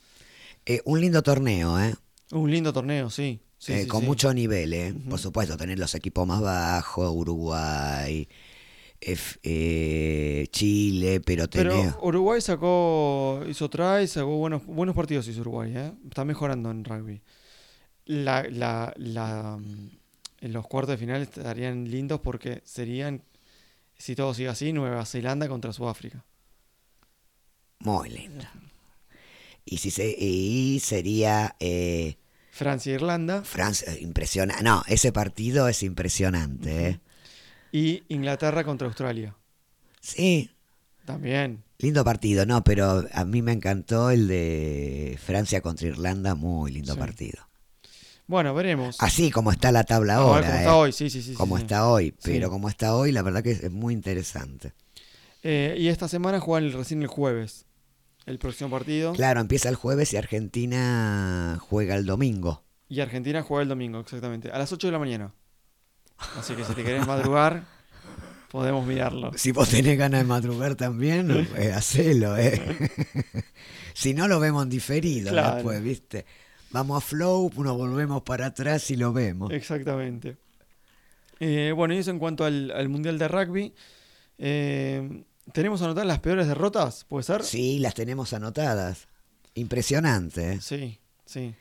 [0.65, 1.93] Eh, un lindo torneo, ¿eh?
[2.31, 3.39] Un lindo torneo, sí.
[3.59, 4.05] Sí, Eh, sí, con sí.
[4.07, 4.93] mucho nivel, ¿eh?
[5.09, 8.27] Por supuesto, tener los equipos más bajos, Uruguay,
[9.01, 11.47] F- eh, Chile, pero.
[11.49, 15.93] Pero Uruguay sacó, hizo try, sacó buenos, buenos partidos hizo Uruguay, ¿eh?
[16.07, 17.21] Está mejorando en rugby.
[18.05, 19.89] La, la, la, mm,
[20.41, 23.23] en los cuartos de final estarían lindos porque serían,
[23.97, 26.25] si todo sigue así, Nueva Zelanda contra Sudáfrica.
[27.79, 28.45] Muy lindo.
[29.65, 32.17] Y, si se, y sería eh,
[32.51, 34.63] Francia e Irlanda Francia, impresionante.
[34.63, 36.99] No, ese partido es impresionante, ¿eh?
[37.71, 39.35] Y Inglaterra contra Australia.
[40.01, 40.51] Sí,
[41.05, 41.63] También.
[41.77, 46.93] lindo partido, no, pero a mí me encantó el de Francia contra Irlanda, muy lindo
[46.93, 46.99] Sí.
[46.99, 47.47] partido.
[48.27, 48.95] Bueno, veremos.
[48.99, 50.57] Así como está la tabla ahora, cómo ¿eh?
[50.59, 51.33] está hoy, sí, sí, sí.
[51.33, 51.63] como sí.
[51.63, 54.73] está hoy, pero como está hoy, la verdad que es, muy interesante.
[55.41, 57.65] Eh, y esta semana juegan el- recién el jueves.
[58.27, 59.13] El próximo partido.
[59.13, 62.63] Claro, empieza el jueves y Argentina juega el domingo.
[62.87, 64.51] Y Argentina juega el domingo, exactamente.
[64.51, 65.33] A las 8 de la mañana.
[66.37, 67.63] Así que si te querés madrugar,
[68.51, 69.31] podemos mirarlo.
[69.35, 72.61] Si vos tenés ganas de madrugar también, eh, hacelo, ¿eh?
[73.93, 75.55] si no, lo vemos en diferido Claro.
[75.55, 76.25] después, ¿viste?
[76.71, 79.51] Vamos a Flow, nos volvemos para atrás y lo vemos.
[79.51, 80.37] Exactamente.
[81.39, 83.73] Eh, bueno, y eso en cuanto al, al Mundial de Rugby.
[84.37, 87.05] Eh, ¿Tenemos anotadas las peores derrotas?
[87.09, 87.43] ¿Puede ser?
[87.43, 89.07] Sí, las tenemos anotadas.
[89.55, 90.53] Impresionante.
[90.53, 90.59] ¿eh?
[90.61, 91.55] Sí, sí.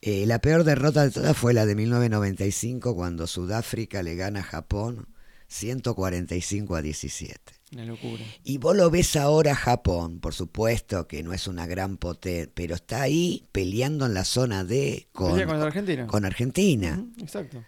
[0.00, 4.44] Eh, la peor derrota de todas fue la de 1995 cuando Sudáfrica le gana a
[4.44, 5.08] Japón
[5.48, 7.40] 145 a 17.
[7.72, 8.22] Una locura.
[8.44, 12.76] Y vos lo ves ahora Japón, por supuesto que no es una gran potencia, pero
[12.76, 16.06] está ahí peleando en la zona D con, Pelea Argentina.
[16.06, 17.04] con Argentina.
[17.20, 17.64] Exacto.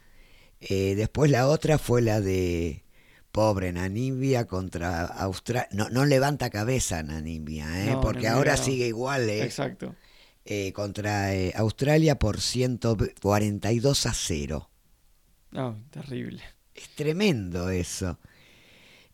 [0.61, 2.85] Eh, después la otra fue la de
[3.33, 5.69] Pobre Namibia contra Australia.
[5.73, 7.91] No, no levanta cabeza Namibia, ¿eh?
[7.93, 8.63] No, porque Namibia ahora no.
[8.63, 9.29] sigue igual.
[9.29, 9.43] ¿eh?
[9.43, 9.95] Exacto.
[10.53, 14.69] Eh, contra eh, Australia por 142 a 0.
[15.53, 16.43] No, terrible.
[16.75, 18.19] Es tremendo eso.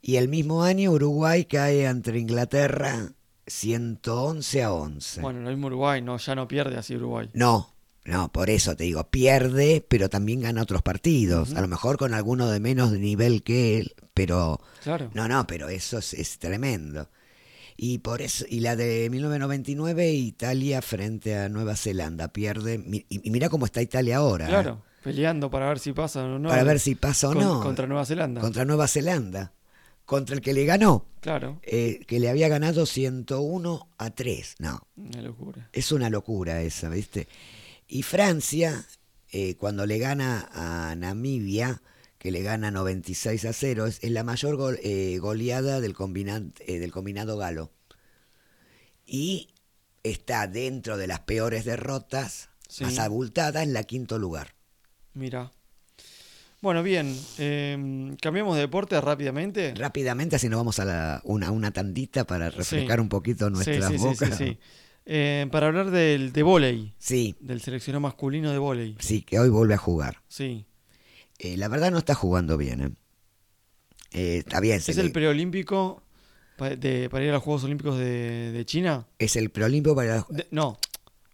[0.01, 3.13] Y el mismo año Uruguay cae ante Inglaterra
[3.47, 5.21] 111 a 11.
[5.21, 7.29] Bueno, lo mismo Uruguay, no, ya no pierde así Uruguay.
[7.35, 7.75] No,
[8.07, 11.53] no, por eso te digo, pierde, pero también gana otros partidos.
[11.53, 15.11] A lo mejor con alguno de menos nivel que él, pero Claro.
[15.13, 17.11] no, no, pero eso es, es tremendo.
[17.77, 22.83] Y por eso, y la de 1999, Italia frente a Nueva Zelanda, pierde.
[22.91, 24.47] Y, y mira cómo está Italia ahora.
[24.47, 24.49] ¿eh?
[24.49, 26.49] Claro, peleando para ver si pasa o no.
[26.49, 27.61] Para ver si pasa o Con- no.
[27.63, 28.41] Contra Nueva Zelanda.
[28.41, 29.53] Contra Nueva Zelanda.
[30.07, 34.55] Contra el que le ganó, Claro, eh, que le había ganado 101 a 3.
[34.61, 35.69] No, una locura.
[35.73, 37.27] es una locura esa, ¿viste?
[37.89, 38.85] Y Francia,
[39.33, 41.83] eh, cuando le gana a Namibia,
[42.19, 45.95] que le gana 96 a 0, es, es la mayor eh, goleada del,
[46.61, 47.71] eh, del combinado galo.
[49.07, 49.49] Y
[50.03, 52.85] está dentro de las peores derrotas, Sí.
[52.85, 54.55] más abultadas, en la quinto lugar.
[55.15, 55.53] Mira.
[56.63, 57.17] Bueno, bien.
[57.39, 59.73] eh, cambiamos de deporte rápidamente.
[59.77, 63.03] Rápidamente, así nos vamos a la- una, una tandita para refrescar Sí.
[63.03, 64.37] un poquito nuestras sí, sí, bocas.
[64.37, 64.59] sí, sí.
[65.05, 68.97] Eh, para hablar del de vóley, sí, del seleccionado masculino de vóley.
[68.99, 70.23] sí, que hoy vuelve a jugar.
[70.27, 70.67] Sí.
[71.39, 72.81] Eh, la verdad no está jugando bien.
[72.81, 72.91] ¿eh?
[74.13, 76.03] Eh, está bien, Es le- el preolímpico
[76.59, 79.07] de- para ir a los Juegos Olímpicos de, de China.
[79.19, 80.79] es el preolímpico para De- no,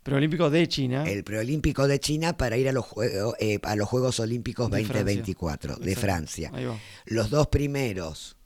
[0.02, 1.04] preolímpico de China.
[1.08, 4.78] el preolímpico de China para ir a los juegos eh, a los Juegos Olímpicos De
[4.84, 4.94] Francia.
[5.04, 5.94] 2024 de.
[5.96, 6.50] Francia.
[6.52, 6.76] Ahí va.
[7.06, 8.36] Los dos primeros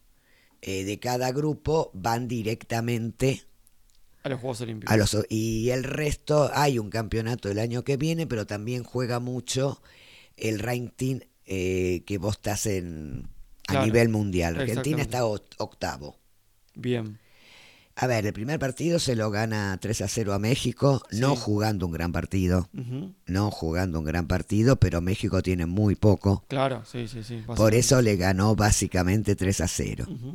[0.60, 3.44] eh, de cada grupo van directamente
[4.24, 4.92] A los Juegos Olímpicos.
[4.92, 9.18] a los y el resto hay un campeonato el año que viene, pero también juega
[9.20, 9.80] mucho
[10.36, 13.28] el ranking eh, que vos estás en
[13.68, 14.56] a Claro, nivel mundial.
[14.58, 16.16] Argentina está oct- octavo.
[16.74, 17.18] Bien.
[17.96, 21.86] A ver, el primer partido se lo gana 3 a 0 a México, no jugando
[21.86, 22.68] un gran partido,
[23.24, 26.44] no jugando un gran partido, pero México tiene muy poco.
[26.48, 27.42] Claro, sí, sí, sí.
[27.46, 30.04] Por eso le ganó básicamente 3 a 0.
[30.10, 30.34] Ujú.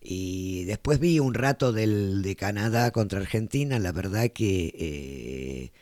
[0.00, 5.72] Y después vi un rato del, de Canadá contra Argentina, la verdad que eh,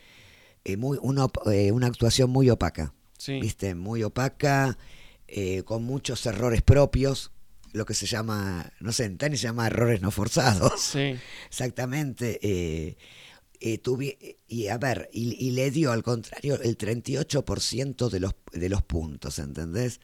[0.65, 3.39] eh, muy, una, eh, una actuación muy opaca, Sí.
[3.39, 3.75] ¿viste?
[3.75, 4.77] Muy opaca,
[5.27, 7.31] eh, con muchos errores propios,
[7.73, 10.81] lo que se llama, no sé, en tenis se llama errores no forzados.
[10.81, 11.15] Sí.
[11.49, 12.39] Exactamente.
[12.41, 12.97] eh,
[13.61, 18.33] eh, tuvi- y a ver, y, y le dio al contrario el 38% de los,
[18.53, 19.99] de los puntos, ¿entendés?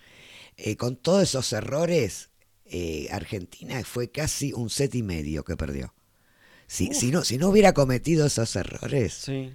[0.58, 2.30] Eh, con todos esos errores,
[2.66, 5.94] eh, Argentina fue casi un set y medio que perdió.
[6.68, 9.54] Si, si, no, si no hubiera cometido esos errores, Sí.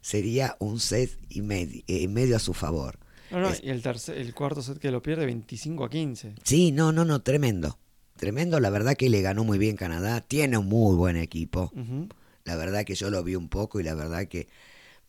[0.00, 2.98] Sería un set y medio, y medio a su favor.
[3.30, 6.34] No, no, Es- y el, tercer, el cuarto set que lo pierde 25 a 15.
[6.44, 7.78] Sí, no, no, no, tremendo.
[8.16, 11.72] Tremendo, la verdad que le ganó muy bien Canadá, tiene un muy buen equipo.
[12.44, 14.48] La verdad que yo lo vi un poco y la verdad que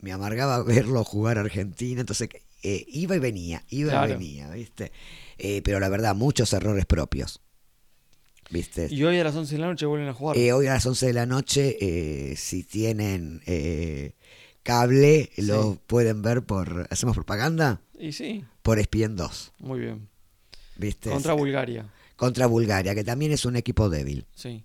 [0.00, 2.00] me amargaba verlo jugar a Argentina.
[2.00, 2.28] Entonces
[2.62, 4.12] eh, iba y venía, iba Claro.
[4.12, 4.92] y venía, ¿viste?
[5.38, 7.40] Eh, pero la verdad, muchos errores propios.
[8.50, 8.88] ¿Viste?
[8.90, 10.36] Y hoy a las 11 de la noche vuelven a jugar.
[10.36, 14.12] Eh, hoy a las 11 de la noche, eh, si tienen eh,
[14.62, 15.42] cable, Sí.
[15.42, 16.86] lo pueden ver por.
[16.90, 17.80] ¿Hacemos propaganda?
[17.98, 19.52] y sí, Por ESPN 2.
[19.60, 20.08] muy bien.
[20.76, 21.10] ¿Viste?
[21.10, 21.86] Contra Bulgaria.
[22.16, 24.26] Contra Bulgaria, que también es un equipo débil.
[24.34, 24.64] Sí.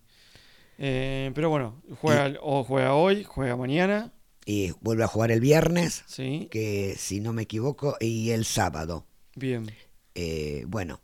[0.80, 4.14] Eh, pero bueno, juega, o juega hoy, juega mañana.
[4.46, 6.48] Y vuelve a jugar el viernes, Sí.
[6.52, 9.06] que si no me equivoco, y el sábado.
[9.36, 9.70] Bien.
[10.16, 11.02] Eh, bueno,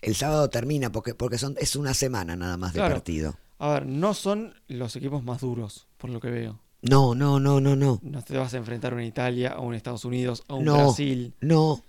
[0.00, 3.36] el sábado termina porque, porque son, es una semana nada más de partido.
[3.58, 6.60] A ver, no son los equipos más duros, por lo que veo.
[6.88, 7.98] No, no, no, no, no.
[8.02, 10.76] No te vas a enfrentar a una Italia, a un Estados Unidos, a un No.
[10.76, 11.34] Brasil.
[11.40, 11.82] No,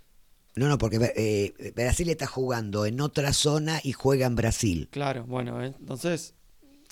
[0.56, 4.88] no, no, porque eh, Brasil está jugando en otra zona y juega en Brasil.
[4.92, 6.34] Claro, bueno, eh, entonces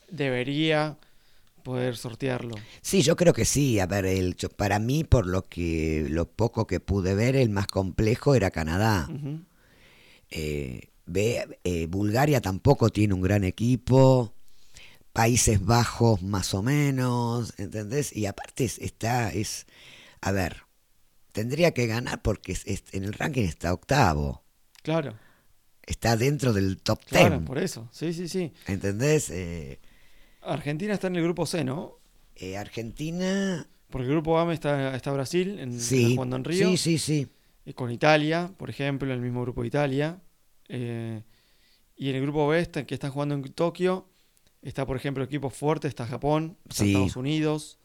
[0.10, 0.97] debería
[1.64, 2.56] poder sortearlo.
[2.82, 3.80] Sí, yo creo que sí.
[3.80, 7.49] A ver, el, yo- para mí, por lo que lo poco que pude ver, el
[7.49, 9.08] más complejo era Canadá.
[9.10, 9.39] Ujú.
[10.30, 14.32] Eh, ve, eh, Bulgaria tampoco tiene un gran equipo.
[15.14, 18.16] Países Bajos más o menos, ¿entendés?
[18.16, 19.68] Y aparte es- está, es,
[20.22, 20.64] a ver,
[21.32, 24.43] tendría que ganar porque es- es- en el ranking está octavo,
[24.82, 25.14] Claro,
[25.84, 27.88] está dentro del top claro, ten, por eso.
[27.91, 28.53] Sí, sí, sí.
[28.68, 29.30] ¿entendés?
[29.30, 29.80] Eh,
[30.41, 31.99] Argentina está en el grupo C, ¿no?
[32.36, 36.70] eh, Argentina, Porque el grupo A está, está Brasil, en, sí, jugando en Río.
[36.70, 37.28] sí, sí, sí,
[37.66, 40.20] eh, con Italia, por ejemplo, el mismo grupo de Italia.
[40.70, 41.22] eh,
[41.95, 44.09] y en el grupo B, está- que está jugando en Tokio,
[44.64, 46.89] está, por ejemplo, equipo fuerte, está Japón, está Sí.
[46.91, 47.78] Estados Unidos.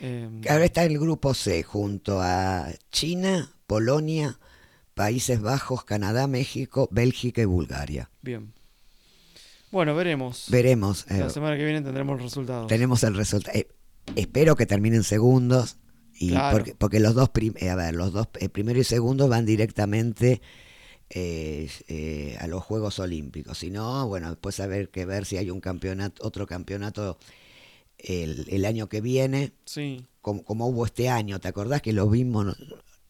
[0.00, 4.38] eh, Ahora está el grupo C junto a China, Polonia,
[4.94, 8.10] Países Bajos, Canadá, México, Bélgica y Bulgaria.
[8.22, 8.52] Bien.
[9.70, 10.46] Bueno, veremos.
[10.48, 11.04] Veremos.
[11.10, 12.66] eh, La semana que viene tendremos los resultados.
[12.68, 13.56] tenemos el resultado.
[13.58, 13.68] eh,
[14.16, 15.76] espero que terminen segundos.
[16.20, 16.56] Y Claro.
[16.58, 17.30] porque, porque los dos,
[17.60, 20.40] eh, a ver, los dos, primero y segundo van directamente
[21.10, 23.58] eh, eh, a los Juegos Olímpicos.
[23.58, 27.18] Si no, bueno, después haber que ver si hay un campeonato, otro campeonato
[27.98, 31.40] el, el año que viene, Sí, como, como hubo este año.
[31.40, 32.56] ¿Te acordás que lo vimos?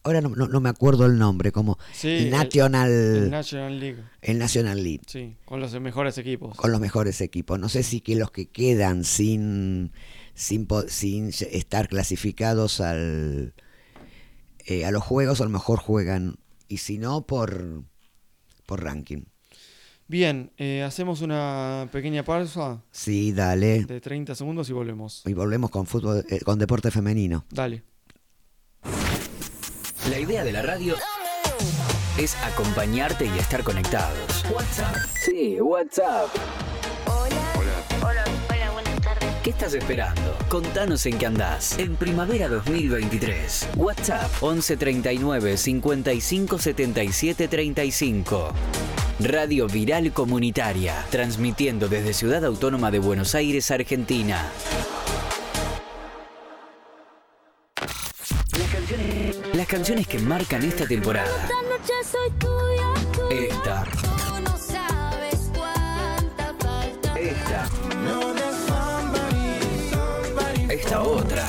[0.05, 3.81] Ahora no, no- no me acuerdo el nombre, como Sí, el el- National, el National
[3.81, 4.03] League.
[4.23, 5.03] el National League.
[5.07, 6.57] Sí, con los mejores equipos.
[6.57, 7.59] con los mejores equipos.
[7.59, 9.93] No sé si que los que quedan sin
[10.35, 13.55] sin, sin estar clasificados al
[14.67, 16.37] eh, a los juegos a lo mejor juegan
[16.69, 17.83] y si no por
[18.67, 19.23] por ranking.
[20.07, 23.85] Bien, eh, hacemos una pequeña pausa Sí, dale.
[23.85, 25.23] de 30 segundos y volvemos.
[25.27, 27.45] Y volvemos con fútbol eh, con deporte femenino.
[27.51, 27.83] Dale.
[30.11, 30.95] La idea de la radio
[32.19, 34.45] es acompañarte y estar conectados.
[34.51, 34.97] WhatsApp.
[35.25, 36.29] Sí, WhatsApp.
[39.49, 40.37] ¿Qué estás esperando?
[40.51, 41.79] Contanos en qué andás.
[41.79, 43.71] En primavera 2023.
[43.77, 48.53] WhatsApp 11 39 55 77 35.
[49.21, 51.03] Radio Viral Comunitaria.
[51.09, 54.53] Transmitiendo desde Ciudad Autónoma de Buenos Aires, Argentina.
[59.55, 61.27] Las canciones, que marcan esta temporada.
[61.27, 62.68] Esta noche soy tuya,
[70.89, 71.45] Esta otra.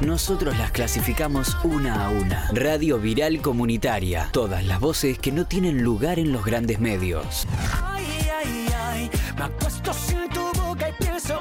[0.00, 2.48] Nosotros las clasificamos una a una.
[2.52, 4.28] Radio Viral Comunitaria.
[4.30, 7.48] Todas las voces que no tienen lugar en los grandes medios.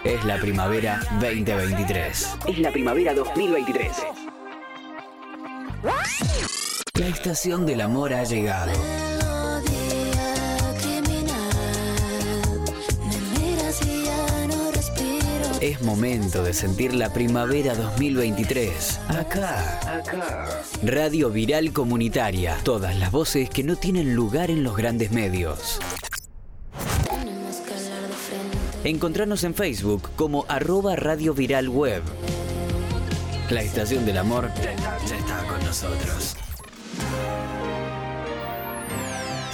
[0.03, 2.37] Es la primavera 2023.
[2.47, 3.91] Es la primavera 2023.
[6.95, 8.71] La estación del amor ha llegado.
[15.63, 18.99] Es momento de sentir la primavera 2023.
[19.07, 19.79] Acá.
[19.97, 20.61] Acá.
[20.83, 22.57] Radio Viral Comunitaria.
[22.65, 25.79] Todas las voces que no tienen lugar en los grandes medios.
[28.83, 32.03] Encontrarnos en Facebook como arroba Radio Viral Web.
[33.49, 36.35] La estación del amor está con nosotros.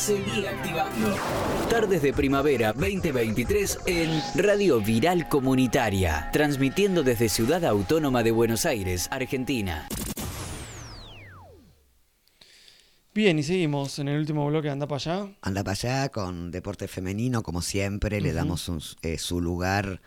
[0.10, 1.16] Seguí activando.
[1.70, 9.08] Tardes de primavera 2023 en Radio Viral Comunitaria, transmitiendo desde Ciudad Autónoma de Buenos Aires,
[9.12, 9.88] Argentina.
[13.14, 15.32] Bien, y seguimos en el último bloque, anda para allá.
[15.44, 20.02] Anda para allá con deporte femenino, como siempre, le damos un- eh, su lugar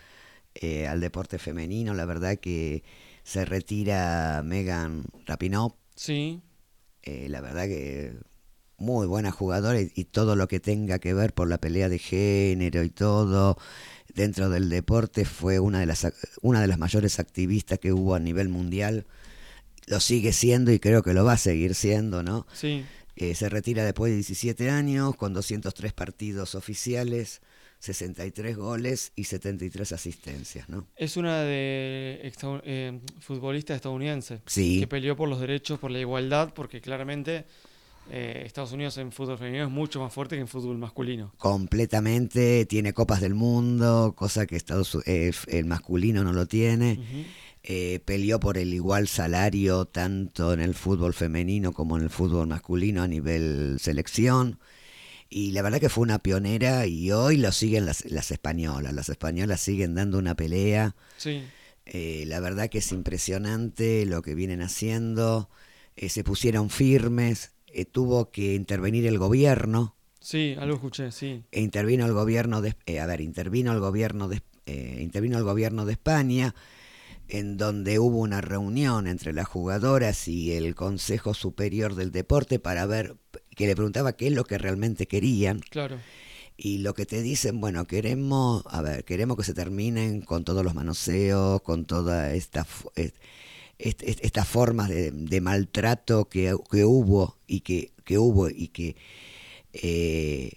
[0.57, 1.95] eh, al deporte femenino.
[1.95, 2.83] La verdad que
[3.23, 6.43] se retira Megan Rapinoe, Sí,
[7.05, 8.15] eh, la verdad que
[8.83, 11.99] muy buena jugadora y, y todo lo que tenga que ver por la pelea de
[11.99, 13.57] género y todo
[14.15, 16.07] dentro del deporte fue una de las
[16.43, 19.07] una de las mayores activistas que hubo a nivel mundial.
[19.87, 22.47] Lo sigue siendo y creo que lo va a seguir siendo, ¿no?
[22.53, 22.85] sí.
[23.15, 27.43] Eh, se retira después de 17 años, con 203 partidos oficiales,
[27.79, 30.87] 63 goles y 73 asistencias, ¿no?
[30.97, 32.33] Es una de
[32.65, 34.81] eh, futbolista estadounidense Sí.
[34.81, 37.45] que peleó por los derechos, por la igualdad, porque claramente
[38.11, 41.33] eh, Estados Unidos en fútbol femenino es mucho más fuerte que en fútbol masculino.
[41.39, 47.01] Completamente, tiene copas del mundo, cosa que Estados, eh, el masculino no lo tiene.
[47.63, 52.49] Eh, peleó por el igual salario tanto en el fútbol femenino como en el fútbol
[52.49, 54.59] masculino a nivel selección.
[55.31, 58.93] Y la verdad que fue una pionera y hoy lo siguen las, las españolas.
[58.93, 60.95] Las españolas siguen dando una pelea.
[61.17, 61.43] Sí,
[61.87, 65.49] Eh, la verdad que es impresionante lo que vienen haciendo.
[65.97, 67.53] Se pusieron firmes.
[67.73, 69.97] Eh, tuvo que intervenir el gobierno.
[70.21, 71.45] sí, algo escuché, sí.
[71.51, 75.45] E intervino el gobierno de eh, a ver intervino el gobierno de eh, intervino el
[75.45, 76.55] gobierno de España
[77.29, 82.87] en donde hubo una reunión entre las jugadoras y el Consejo Superior del Deporte para
[82.87, 83.17] ver
[83.57, 85.99] que le preguntaba qué es lo que realmente querían Claro,
[86.57, 90.65] y lo que te dicen, bueno, queremos, a ver, queremos que se terminen con todos
[90.65, 92.67] los manoseos, con toda esta
[93.83, 98.49] est- est- est- estas formas de, de maltrato que, que hubo y que, que hubo
[98.49, 98.97] y que
[99.73, 100.53] eh,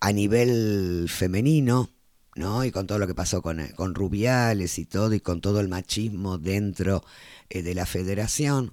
[0.00, 1.90] a nivel femenino,
[2.36, 2.64] ¿no?
[2.64, 5.68] Y con todo lo que pasó con, con Rubiales y todo, y con todo el
[5.68, 7.02] machismo dentro
[7.50, 8.72] eh, de la federación,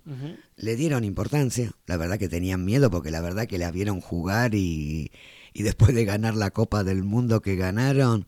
[0.56, 1.72] le dieron importancia.
[1.86, 5.12] La verdad que tenían miedo porque la verdad que la vieron jugar y,
[5.54, 8.26] y después de ganar la Copa del Mundo que ganaron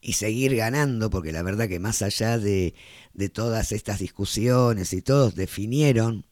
[0.00, 2.74] y seguir ganando, porque la verdad que más allá de,
[3.12, 6.24] de todas estas discusiones y todos definieron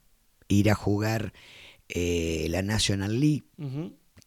[0.49, 1.33] ir a jugar
[1.89, 3.45] eh, la National League,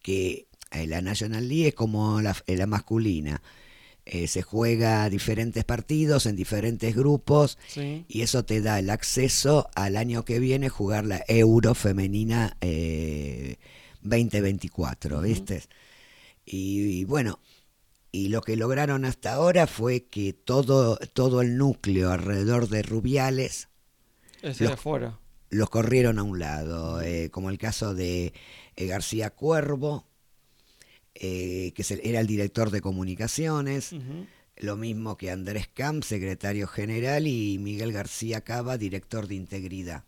[0.04, 3.42] que eh, la National League es como la, eh, la masculina.
[4.06, 8.04] Eh, se juega diferentes partidos en diferentes grupos Sí.
[8.08, 13.58] y eso te da el acceso al año que viene jugar la Euro Femenina eh,
[14.02, 15.62] 2024, ¿viste?
[16.46, 17.40] Y, y bueno,
[18.12, 23.70] y lo que lograron hasta ahora fue que todo, todo el núcleo alrededor de Rubiales
[24.42, 25.20] Ese Los- afuera.
[25.50, 28.34] los corrieron a un lado, eh, como el caso de
[28.76, 30.08] eh, García Cuervo,
[31.16, 33.94] eh, que era el director de comunicaciones,
[34.58, 40.04] lo mismo que Andrés Camp, secretario general, y Miguel García Cava, director de integridad.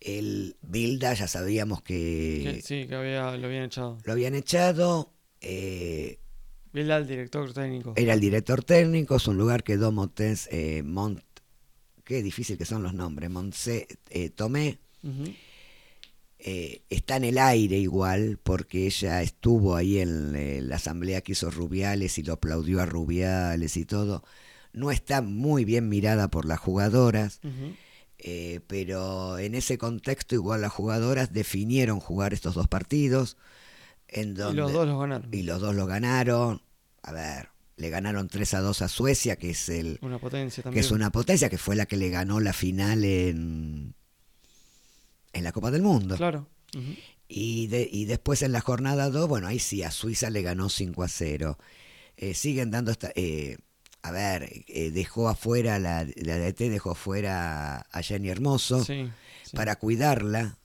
[0.00, 3.98] El Bilda ya sabíamos que Que- sí, que había, lo habían echado.
[4.04, 6.18] lo habían echado, eh,
[6.72, 7.94] Vilda, el director técnico.
[7.96, 11.20] era el director técnico, es un lugar que Domotens, eh, Mont,
[12.04, 14.78] qué difícil que son los nombres, Montse eh, Tomé,
[16.40, 21.32] eh, está en el aire igual, porque ella estuvo ahí en eh, la asamblea que
[21.32, 24.22] hizo Rubiales y lo aplaudió a Rubiales y todo.
[24.72, 27.40] No está muy bien mirada por las jugadoras,
[28.18, 33.36] eh, pero en ese contexto igual las jugadoras definieron jugar estos dos partidos.
[34.08, 35.28] En Y los dos los ganaron.
[35.34, 36.62] y los dos lo ganaron.
[37.02, 40.80] A ver, le ganaron 3 a 2 a Suecia, que es el Una potencia que
[40.80, 43.94] es una potencia, que fue la que le ganó la final en,
[45.32, 46.16] en la Copa del Mundo.
[46.16, 46.48] Claro.
[47.28, 50.68] Y, de- y después en la jornada 2, bueno, ahí sí, a Suiza le ganó
[50.68, 51.58] 5 a 0.
[52.16, 53.10] Eh, siguen dando esta...
[53.14, 53.58] eh,
[54.02, 59.10] a ver, eh, dejó afuera, la, la DT dejó afuera a Jenny Hermoso Sí.
[59.44, 59.56] sí.
[59.56, 60.56] para cuidarla.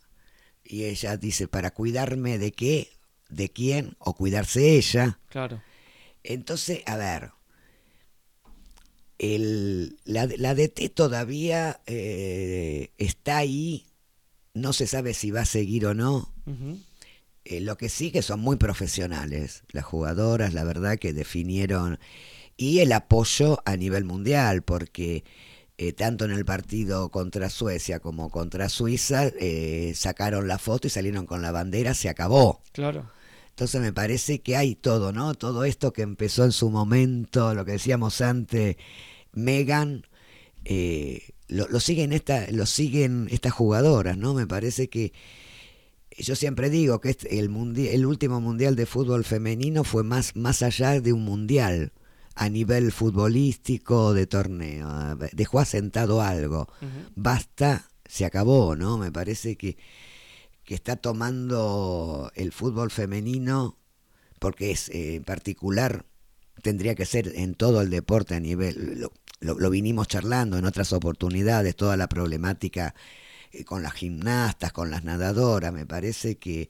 [0.64, 2.90] Y ella dice, ¿para cuidarme de qué?
[3.34, 3.96] ¿De quién?
[4.00, 5.20] ¿O cuidarse ella?
[5.30, 5.62] Claro.
[6.24, 7.32] Entonces, a ver,
[9.18, 13.86] el, la, la DT todavía eh, está ahí,
[14.54, 16.32] no se sabe si va a seguir o no.
[17.46, 22.00] Eh, lo que sí que son muy profesionales, las jugadoras, la verdad que definieron,
[22.56, 25.24] y el apoyo a nivel mundial, porque
[25.78, 30.90] eh, tanto en el partido contra Suecia como contra Suiza eh, sacaron la foto y
[30.90, 32.62] salieron con la bandera, se acabó.
[32.72, 33.10] Claro.
[33.54, 35.36] Entonces me parece que hay todo, ¿no?
[35.36, 38.78] Todo esto que empezó en su momento, lo que decíamos antes,
[39.32, 40.08] Megan,
[40.66, 44.34] eh, lo, lo siguen esta, lo siguen estas jugadoras, ¿no?
[44.34, 45.14] Me parece que
[46.18, 47.52] yo siempre digo que este- el
[47.88, 51.92] el último mundial de fútbol femenino fue más, más allá de un mundial
[52.34, 55.16] a nivel futbolístico de torneo.
[55.34, 56.68] Dejó asentado algo.
[57.16, 58.98] Basta, se acabó, ¿no?
[58.98, 59.78] Me parece que
[60.64, 63.78] que está tomando el fútbol femenino,
[64.40, 66.06] porque es eh, en particular,
[66.62, 69.12] tendría que ser en todo el deporte a nivel, lo,
[69.60, 72.96] lo- vinimos charlando en otras oportunidades, toda la problemática
[73.52, 76.70] eh, con las gimnastas, con las nadadoras, me parece que,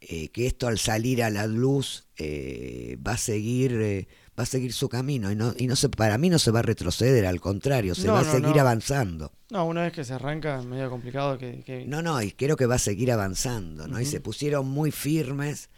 [0.00, 4.08] eh, que esto al salir a la luz va a seguir...
[4.38, 6.60] va a seguir su camino y no y no se para mí no se va
[6.60, 10.12] a retroceder al contrario se No, va a seguir avanzando No, una vez que se
[10.14, 11.62] arranca es medio complicado que...
[11.64, 14.00] que- no, no, y creo que va a seguir avanzando, ¿no?
[14.00, 15.70] Y se pusieron muy firmes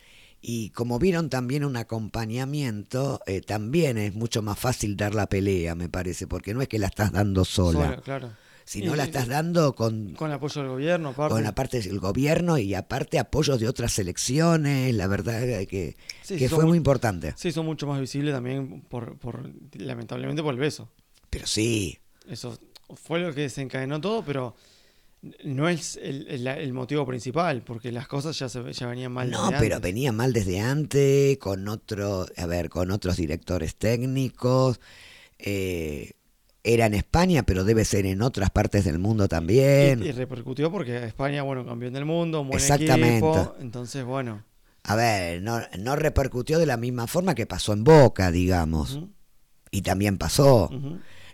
[0.42, 5.74] y como vieron también un acompañamiento, eh, también es mucho más fácil dar la pelea,
[5.74, 8.30] me parece, porque no es que la estás dando sola, sola, claro.
[8.70, 11.34] Sino Y- la estás dando con, Con el apoyo del gobierno, aparte.
[11.34, 16.38] con aparte del gobierno y aparte apoyos de otras elecciones, la verdad que, Sí, que
[16.44, 17.34] sí, son fue mu- muy importante.
[17.36, 20.88] Se hizo mucho más visible también por, por lamentablemente por el beso.
[21.30, 21.98] Pero sí,
[22.28, 22.56] Eso
[22.94, 24.54] fue lo que desencadenó todo, pero
[25.42, 29.28] no es el, el- el motivo principal, porque las cosas ya, se, ya venían mal.
[29.32, 29.90] No, desde pero antes.
[29.90, 34.78] venía mal desde antes, con otro, a ver, con otros directores técnicos.
[35.40, 36.12] eh,
[36.62, 40.02] era en España, pero debe ser en otras partes del mundo también.
[40.02, 43.16] Y, y repercutió porque España, bueno, campeón del mundo, un buen Exactamente.
[43.16, 43.54] equipo.
[43.60, 44.44] Entonces, bueno.
[44.84, 49.00] A ver, no, no repercutió de la misma forma que pasó en Boca, digamos.
[49.70, 50.70] Y también pasó.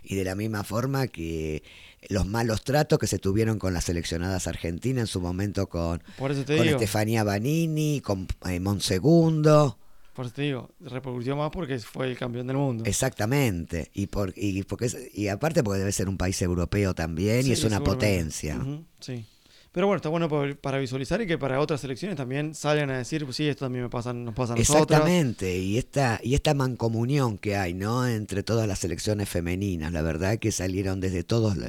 [0.03, 1.63] Y de la misma forma que
[2.09, 6.03] los malos tratos que se tuvieron con las seleccionadas argentinas en su momento con.
[6.47, 9.77] Estefanía Banini, con eh, Monsegundo.
[10.17, 12.83] Por eso te digo, repercutió más porque fue el campeón del mundo.
[12.87, 13.91] Exactamente.
[13.93, 17.51] Y, por, y, porque y aparte porque debe ser un país europeo también Sí, y
[17.51, 18.59] es una potencia.
[18.99, 19.23] Sí.
[19.71, 20.27] Pero bueno, está bueno
[20.59, 23.83] para, visualizar y que para otras selecciones también salgan a decir, pues sí, esto también
[23.83, 24.87] me pasa, nos pasa a nosotros.
[24.87, 28.07] Exactamente, y esta, y esta mancomunión que hay, ¿no?
[28.07, 31.59] Entre todas las selecciones femeninas, la verdad que salieron desde todas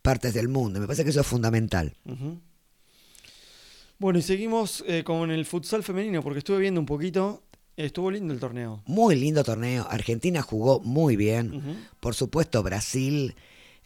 [0.00, 0.80] partes del mundo.
[0.80, 1.94] Me parece que eso es fundamental.
[3.98, 7.43] Bueno, y seguimos eh, con el futsal femenino, porque estuve viendo un poquito.
[7.76, 8.82] Estuvo lindo el torneo.
[8.86, 9.86] Muy lindo torneo.
[9.90, 11.62] Argentina jugó muy bien.
[12.00, 13.34] Por supuesto, Brasil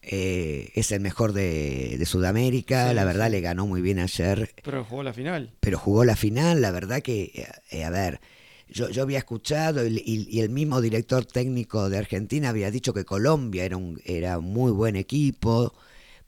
[0.03, 3.32] eh, es el mejor de, de Sudamérica, Sí, la verdad sí.
[3.32, 5.55] le ganó muy bien ayer, Pero jugó la final.
[5.61, 8.20] pero jugó la final, la verdad que, eh, a ver,
[8.68, 12.93] yo, yo había escuchado y, y- y el mismo director técnico de Argentina había dicho
[12.93, 15.72] que Colombia era un, era un muy buen equipo,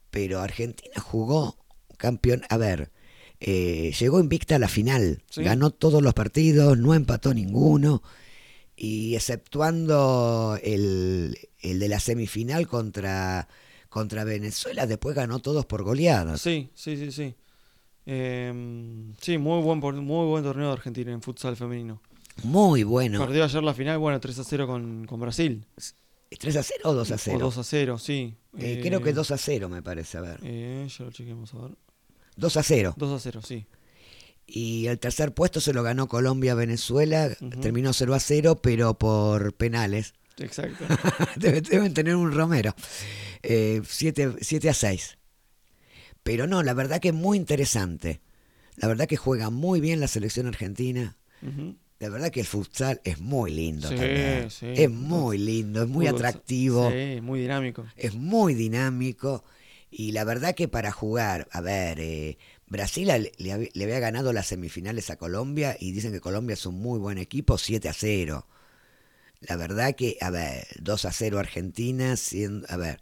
[0.09, 1.55] pero Argentina jugó
[1.97, 2.91] campeón, a ver,
[3.43, 5.41] eh, llegó invicta a la final, Sí.
[5.43, 8.03] ganó todos los partidos, no empató ninguno,
[8.77, 13.47] y exceptuando el, el de la semifinal contra,
[13.89, 16.39] contra Venezuela, después ganó todos por goleadas.
[16.41, 17.35] Sí, sí, sí, sí.
[18.05, 22.01] Em, sí, muy buen, muy buen torneo de Argentina en futsal femenino.
[22.43, 23.19] Muy bueno.
[23.25, 25.65] Perdió ayer la final, bueno, 3 a 0 con, con Brasil.
[26.31, 27.37] ¿3 a 0 o 2 a 0?
[27.37, 28.35] O 2 a 0, sí.
[28.57, 30.39] Eh, Eh, creo que 2 a 0 me parece, a ver.
[30.43, 31.71] Eh, ya lo chequemos, a ver.
[32.41, 32.93] 2 a 0.
[32.97, 33.65] 2 a 0, sí.
[34.45, 37.29] Y el tercer puesto se lo ganó Colombia-Venezuela.
[37.39, 37.61] Ujú.
[37.61, 40.13] Terminó 0 a 0, pero por penales.
[40.37, 40.83] Exacto.
[41.37, 42.75] Debe- Deben tener un Romero.
[43.43, 45.17] 7 a 6.
[46.23, 48.21] Pero no, la verdad que es muy interesante.
[48.75, 51.17] La verdad que juega muy bien la selección argentina.
[51.41, 51.75] Ujú.
[51.99, 54.49] La verdad que el futsal es muy lindo Sí, también.
[54.49, 54.65] sí.
[54.75, 56.89] Es muy lindo, es muy atractivo.
[56.91, 57.85] Sí, muy dinámico.
[57.95, 59.43] es muy dinámico
[59.91, 63.31] y la verdad que para jugar, a ver, eh, Brasil le,
[63.73, 67.17] le había ganado las semifinales a Colombia y dicen que Colombia es un muy buen
[67.17, 68.47] equipo, 7 a 0.
[69.41, 73.01] La verdad que, a ver, 2 a 0 Argentina, siendo, a ver,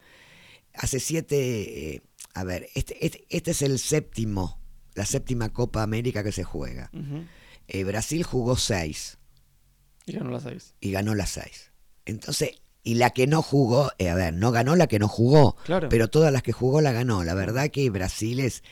[0.74, 2.02] hace 7,
[2.34, 4.60] a ver, este, este, este es el séptimo,
[4.96, 6.90] la séptima Copa América que se juega.
[6.94, 7.26] Ujú.
[7.68, 9.20] Eh, Brasil jugó 6
[10.08, 10.74] Y ganó las 6.
[10.80, 11.72] y ganó las 6.
[12.06, 15.56] Entonces, y la que no jugó, eh, a ver, no ganó la que no jugó,
[15.66, 15.90] Claro.
[15.90, 17.24] pero todas las que jugó la ganó.
[17.24, 18.64] La verdad que Brasil es,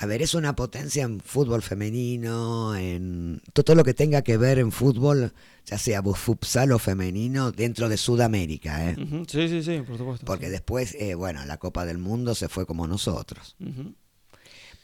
[0.00, 4.58] a ver, es una potencia en fútbol femenino, en todo lo que tenga que ver
[4.58, 5.32] en fútbol,
[5.64, 8.96] ya sea futsal o femenino, dentro de Sudamérica, ¿eh?
[9.28, 10.26] Sí, sí, sí, por supuesto.
[10.26, 13.56] Porque después, eh, bueno, la Copa del Mundo se fue como nosotros.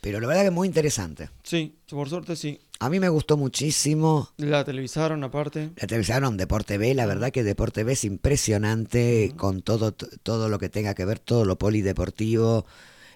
[0.04, 1.30] Pero la verdad que es muy interesante.
[1.42, 2.60] Sí, por suerte sí.
[2.78, 4.28] A mí me gustó muchísimo.
[4.36, 5.70] La televisaron aparte.
[5.76, 10.58] La televisaron Deporte B, la verdad que Deporte B es impresionante con todo, todo lo
[10.58, 12.66] que tenga que ver, todo lo polideportivo.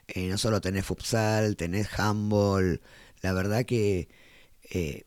[0.07, 2.80] Eh, no solo tenés futsal, tenés handball.
[3.20, 4.09] La verdad que
[4.70, 5.03] eh,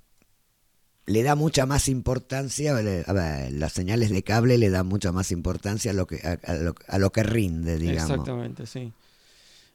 [1.08, 5.32] le da mucha más importancia, a ver, las señales de cable le dan mucha más
[5.32, 8.12] importancia a lo que, a, a lo, a lo que rinde, digamos.
[8.12, 8.94] Exactamente, sí.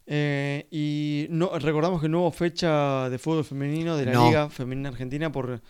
[0.06, 4.26] Eh, y no, recordamos que no hubo fecha de fútbol femenino de la No.
[4.28, 5.60] Liga Femenina Argentina por,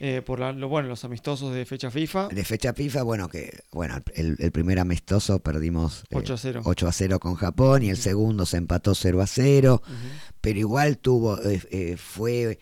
[0.00, 2.28] eh, por la- lo, bueno, los amistosos de fecha FIFA.
[2.28, 6.62] De fecha FIFA, bueno, que bueno, el, el primer amistoso perdimos eh, 8 a 0.
[6.64, 9.80] 8 a 0 con Japón y el segundo se empató 0 a 0.
[9.84, 9.92] Ujú.
[10.40, 12.58] pero igual tuvo eh, eh, fue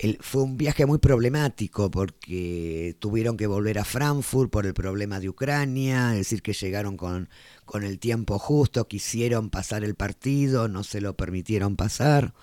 [0.00, 5.20] el- fue un viaje muy problemático porque tuvieron que volver a Frankfurt por el problema
[5.20, 7.28] de Ucrania, es decir, que llegaron con,
[7.64, 12.34] con el tiempo justo, quisieron pasar el partido, no se lo permitieron pasar.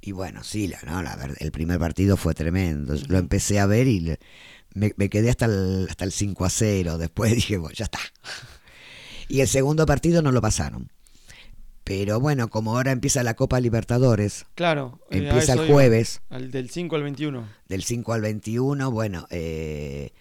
[0.00, 2.94] Y bueno, sí, la, no, la verdad, el primer partido fue tremendo.
[3.08, 4.18] Lo empecé a ver y le-
[4.74, 6.98] me, me quedé hasta el, hasta el 5 a 0.
[6.98, 8.00] Después dije, bueno, ya está.
[9.28, 10.90] Y el segundo partido no lo pasaron.
[11.94, 14.98] Pero bueno, como ahora empieza la Copa Libertadores, Claro.
[15.10, 17.46] eh, empieza el jueves, Al del 5 al 21.
[17.68, 20.12] del 5 al 21, bueno, eh,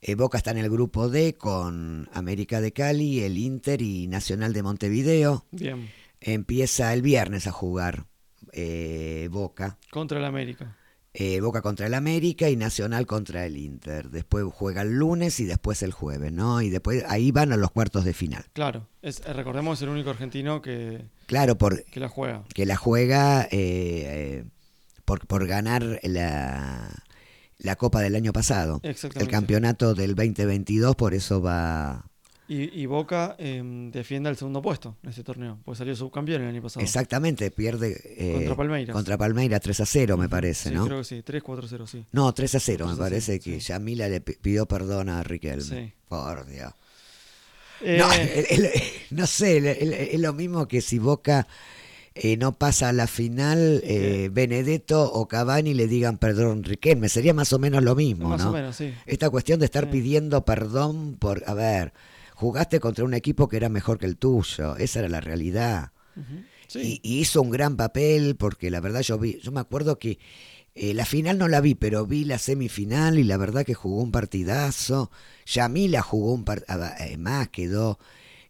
[0.00, 4.52] eh, Boca está en el grupo D con América de Cali, el Inter y Nacional
[4.52, 5.44] de Montevideo.
[5.50, 5.90] Bien.
[6.20, 8.06] Empieza el viernes a jugar
[8.52, 9.76] eh, Boca.
[9.90, 10.76] Contra el América.
[11.20, 14.08] Eh, Boca contra el América y Nacional contra el Inter.
[14.08, 16.62] Después juega el lunes y después el jueves, ¿no?
[16.62, 18.44] Y después ahí van a los cuartos de final.
[18.52, 18.86] Claro.
[19.02, 22.44] Es, eh, recordemos es el único argentino que, Claro, por, que la juega.
[22.54, 24.44] que la juega eh, eh,
[25.04, 26.88] por, por ganar la,
[27.58, 28.78] la Copa del año pasado.
[28.84, 29.24] Exactamente.
[29.24, 32.07] El campeonato del 2022, por eso va...
[32.50, 36.48] Y, y Boca em, defiende el segundo puesto en ese torneo, pues salió subcampeón el
[36.48, 36.82] año pasado.
[36.82, 38.00] Exactamente, pierde...
[38.16, 38.94] eh, Contra Palmeiras.
[38.94, 40.86] Contra Palmeiras 3 a 0, me parece, sí, ¿no?
[40.86, 42.06] creo que sí, 3-4-0, sí.
[42.12, 43.66] No, 3 a 0, me 3 a parece 0, que sí.
[43.66, 45.62] Yamila le pi- pidió perdón a Riquelme.
[45.62, 45.92] Sí.
[46.08, 46.72] Por Dios.
[47.82, 48.70] Eh, No, el- el-
[49.10, 51.46] no sé, es lo mismo que si Boca
[52.14, 57.34] eh, no pasa a la final, eh, Benedetto o Cavani le digan perdón Riquelme, sería
[57.34, 58.48] más o menos lo mismo, más ¿no?
[58.50, 58.94] o menos, sí.
[59.04, 61.92] Esta cuestión de estar pidiendo perdón por, a ver,
[62.38, 65.90] jugaste contra un equipo que era mejor que el tuyo, esa era la realidad.
[66.68, 67.00] Sí.
[67.02, 70.20] Y, y hizo un gran papel porque la verdad yo vi, yo me acuerdo que
[70.76, 74.00] eh, la final no la vi, pero vi la semifinal y la verdad que jugó
[74.02, 75.10] un partidazo.
[75.46, 77.98] Yamila jugó un partidazo, más quedó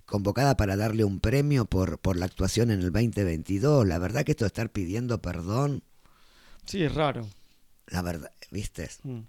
[0.05, 3.87] convocada para darle un premio por, por la actuación en el 2022.
[3.87, 5.83] La verdad que esto de estar pidiendo perdón,
[6.67, 7.27] Sí, es raro.
[7.87, 8.91] la verdad, ¿viste?
[9.05, 9.21] Mm.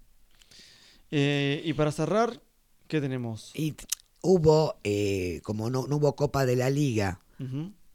[1.12, 2.42] Eh, y para cerrar,
[2.88, 3.52] ¿qué tenemos?
[3.56, 3.76] Y
[4.22, 7.22] hubo, eh, como no, no hubo Copa de la Liga,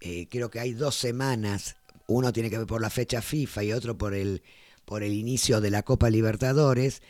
[0.01, 1.77] eh, creo que hay dos semanas,
[2.07, 4.43] uno tiene que ver por la fecha FIFA y otro por el,
[4.85, 7.03] por el inicio de la Copa Libertadores,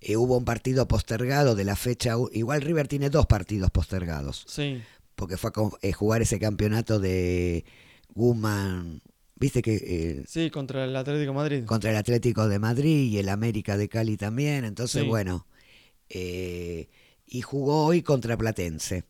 [0.00, 4.80] eh, hubo un partido postergado de la fecha, igual River tiene dos partidos postergados, Sí,
[5.14, 7.64] porque fue a jugar ese campeonato de
[8.14, 9.00] Guman,
[9.36, 9.74] viste que...
[9.76, 11.64] eh, sí, contra el Atlético de Madrid.
[11.64, 14.64] contra el Atlético de Madrid y el América de Cali también.
[14.64, 15.08] Entonces, Sí.
[15.08, 15.46] bueno,
[16.08, 16.88] eh,
[17.26, 19.04] y jugó hoy contra Platense.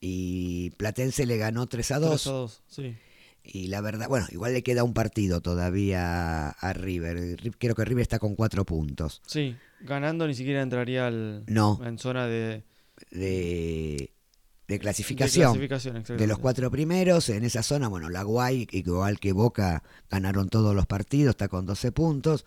[0.00, 2.10] Y Platense le ganó 3 a 2.
[2.22, 2.96] 3 a 2, sí.
[3.42, 7.38] Y la verdad, bueno, igual le queda un partido todavía a River.
[7.38, 11.78] Ri- Creo que River está con 4 puntos Sí, ganando ni siquiera entraría al, No.
[11.84, 12.64] en zona de,
[13.10, 14.10] de, de
[14.66, 15.58] de clasificación.
[15.68, 20.48] clasificación, De los cuatro primeros, en esa zona, bueno, la Guay, igual que Boca, ganaron
[20.48, 22.46] todos los partidos, está con 12 puntos.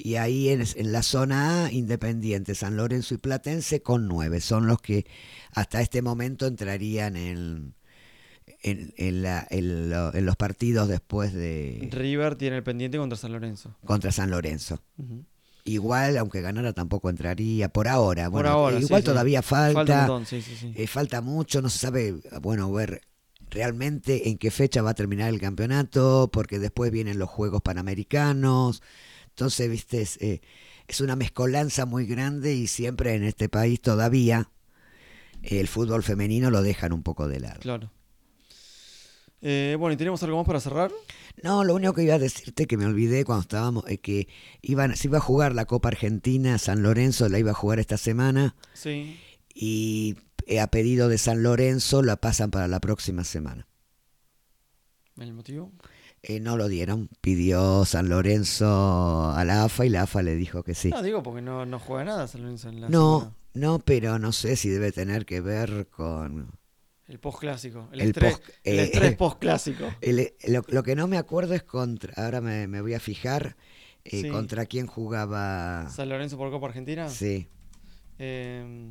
[0.00, 4.40] Y ahí en, en la zona A, Independiente, San Lorenzo y Platense con 9.
[4.40, 5.06] Son los que
[5.52, 7.74] hasta este momento entrarían en,
[8.62, 13.32] en, en la- en lo- los partidos después de River tiene el pendiente contra San
[13.32, 13.74] Lorenzo.
[13.84, 14.80] contra San Lorenzo.
[15.64, 18.24] Igual, aunque ganara, tampoco entraría por ahora.
[18.26, 19.06] Por Bueno, ahora, sí, igual sí.
[19.06, 19.74] todavía falta.
[19.74, 20.72] Falta un montón, sí, sí, sí.
[20.74, 23.02] Eh, falta mucho, no se sabe, bueno, ver
[23.50, 28.82] realmente en qué fecha va a terminar el campeonato, porque después vienen los Juegos Panamericanos.
[29.38, 30.40] Entonces, viste, es, eh,
[30.88, 34.50] es una mezcolanza muy grande y siempre en este país todavía
[35.44, 37.60] eh, el fútbol femenino lo dejan un poco de lado.
[37.60, 37.92] Claro.
[39.40, 40.90] Eh, bueno, ¿y tenemos algo más para cerrar?
[41.40, 44.26] No, lo único que iba a decirte que me olvidé cuando estábamos, es que
[44.60, 47.96] iban, se iba a jugar la Copa Argentina, San Lorenzo la iba a jugar esta
[47.96, 49.20] semana Sí.
[49.54, 50.16] y
[50.48, 53.68] eh, a pedido de San Lorenzo la pasan para la próxima semana.
[55.16, 55.70] ¿El motivo?
[56.22, 57.08] Eh, no lo dieron.
[57.20, 60.90] Pidió San Lorenzo a la AFA y la AFA le dijo que sí.
[60.90, 63.36] No, digo porque no, no juega nada San Lorenzo en la No, semana.
[63.54, 66.50] no, pero no sé si debe tener que ver con...
[67.06, 67.88] El post-clásico.
[67.92, 69.84] El, El estrés, post- el eh, estrés post-clásico.
[70.00, 72.12] el- lo, lo que no me acuerdo es contra...
[72.22, 73.56] Ahora me, me voy a fijar
[74.04, 74.28] eh, Sí.
[74.28, 75.88] contra quién jugaba...
[75.88, 77.08] San Lorenzo por Copa Argentina.
[77.08, 77.48] Sí,
[78.18, 78.90] Eh,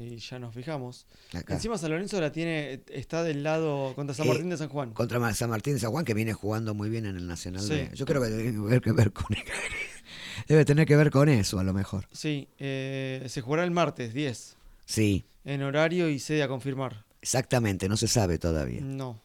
[0.00, 1.06] y ya nos fijamos.
[1.32, 1.54] acá.
[1.54, 4.92] Encima San Lorenzo la tiene, está del lado contra San Eh, Martín de San Juan.
[4.92, 7.62] Contra San Martín de San Juan, que viene jugando muy bien en el Nacional.
[7.62, 7.70] Sí.
[7.70, 7.90] B.
[7.94, 9.26] Yo creo que debe tener que ver con...
[10.48, 12.06] debe tener que ver con eso, a lo mejor.
[12.12, 14.56] Sí, eh, se jugará el martes 10,
[14.86, 17.04] Sí, en horario y sede a confirmar.
[17.20, 18.80] exactamente, no se sabe todavía.
[18.80, 19.20] No.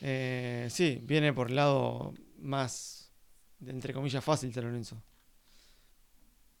[0.00, 3.08] Eh, sí, viene por el lado más,
[3.60, 5.00] de- entre comillas, fácil San Lorenzo.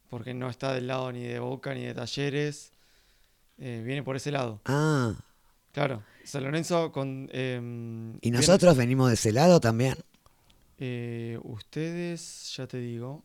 [0.08, 2.70] Porque no está del lado ni de Boca ni de Talleres.
[3.64, 4.60] Eh, viene por ese lado.
[4.64, 5.14] Ah,
[5.72, 7.28] Claro, San Lorenzo con...
[7.32, 9.94] em, ¿y viene- nosotros venimos de ese lado también?
[10.78, 13.22] Eh, ustedes, ya te digo,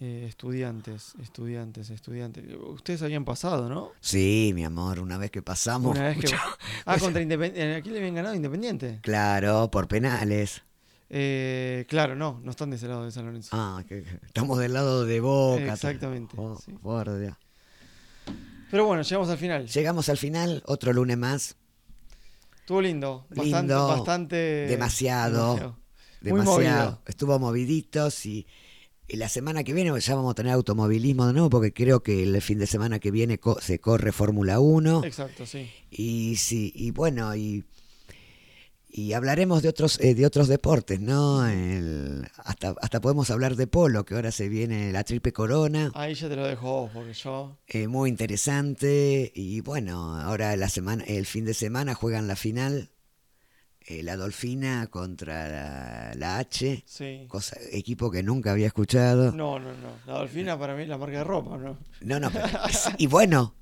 [0.00, 2.44] eh, estudiantes, estudiantes, estudiantes.
[2.68, 3.92] Ustedes habían pasado, ¿no?
[4.00, 5.96] Sí, mi amor, una vez que pasamos.
[5.96, 6.34] Una vez que...
[6.86, 7.76] Ah, contra Independiente.
[7.76, 9.00] Aquí le habían ganado Independiente.
[9.02, 10.62] Claro, por penales.
[11.10, 13.50] Eh, claro, no, no están de ese lado de San Lorenzo.
[13.52, 15.72] Ah, que estamos del lado de Boca.
[15.74, 16.72] Exactamente, Oh, sí.
[16.72, 17.36] por Dios.
[18.74, 19.68] Pero bueno, llegamos al final.
[19.68, 21.54] Llegamos al final, otro lunes más.
[22.58, 23.24] Estuvo lindo.
[23.30, 24.36] Bastante, Lindo, bastante.
[24.66, 25.78] demasiado.
[26.20, 26.56] Demasiado.
[26.90, 27.02] movido.
[27.06, 28.48] Estuvo moviditos y,
[29.06, 32.24] y la semana que viene ya vamos a tener automovilismo de nuevo porque creo que
[32.24, 35.04] el fin de semana que viene co- se corre Fórmula 1.
[35.04, 35.70] Exacto, sí.
[35.92, 37.62] Y sí, y bueno, y,
[38.96, 41.44] y hablaremos de otros, eh, de otros deportes, ¿no?
[41.48, 45.90] El- hasta, hasta podemos hablar de polo, que ahora se viene la triple corona.
[45.94, 47.58] Ahí ya te lo dejo vos, porque yo.
[47.66, 49.32] eh, muy interesante.
[49.34, 52.90] Y bueno, ahora la semana, el fin de semana juegan la final.
[53.86, 57.26] eh, la Dolfina contra la, la H, Sí.
[57.28, 59.30] cosa, equipo que nunca había escuchado.
[59.32, 59.90] No, no, no.
[60.06, 61.76] La Dolfina para mí es la marca de ropa, ¿no?
[62.00, 62.46] No, no, pero-
[62.96, 63.54] y bueno,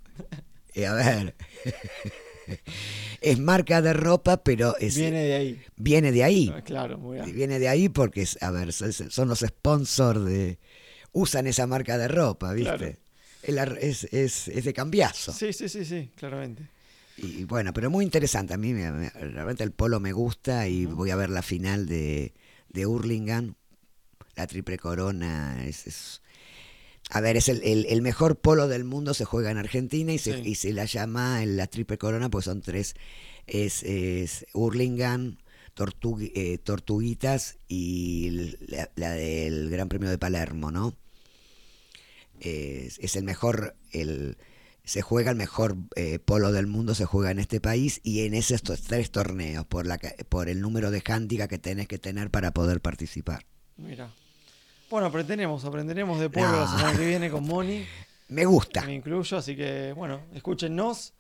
[0.75, 1.35] eh, a ver,
[3.21, 5.63] es marca de ropa, pero es, Viene de ahí.
[5.77, 6.53] viene de ahí.
[6.55, 7.35] Ah, Claro, muy bien.
[7.35, 10.59] Viene de ahí porque, a ver, son, los sponsors de...
[11.13, 12.99] Usan esa marca de ropa, ¿viste?
[13.43, 13.77] Claro.
[13.77, 15.33] Es, es, es- de cambiazo.
[15.33, 16.69] Sí, sí, sí, sí, claramente.
[17.19, 18.55] Y bueno, pero muy interesante.
[18.55, 21.87] A mí me- me- realmente el polo me gusta y voy a ver la final
[21.87, 22.33] de,
[22.71, 23.55] de Hurlingham.
[24.37, 25.87] La triple corona es...
[25.87, 26.23] es-
[27.15, 30.19] a ver, es el, el- el mejor polo del mundo, se juega en Argentina y
[30.19, 30.49] se, Sí.
[30.51, 32.95] y se la llama la triple corona, pues son tres.
[33.47, 35.37] Es, es Hurlingham,
[36.35, 40.97] eh, Tortuguitas y la, la del Gran Premio de Palermo, ¿no?
[42.41, 44.37] Es, es el mejor, el,
[44.85, 48.35] se juega el mejor eh, polo del mundo, se juega en este país y en
[48.35, 49.99] esos tres torneos, por, la,
[50.29, 53.47] por el número de handicap que tenés que tener para poder participar.
[53.77, 54.13] Mira.
[54.93, 57.83] Bueno, aprenderemos, aprenderemos de pueblo la semana que viene con Moni.
[58.29, 58.83] Me gusta.
[58.85, 61.15] Me incluyo, así que bueno, escúchennos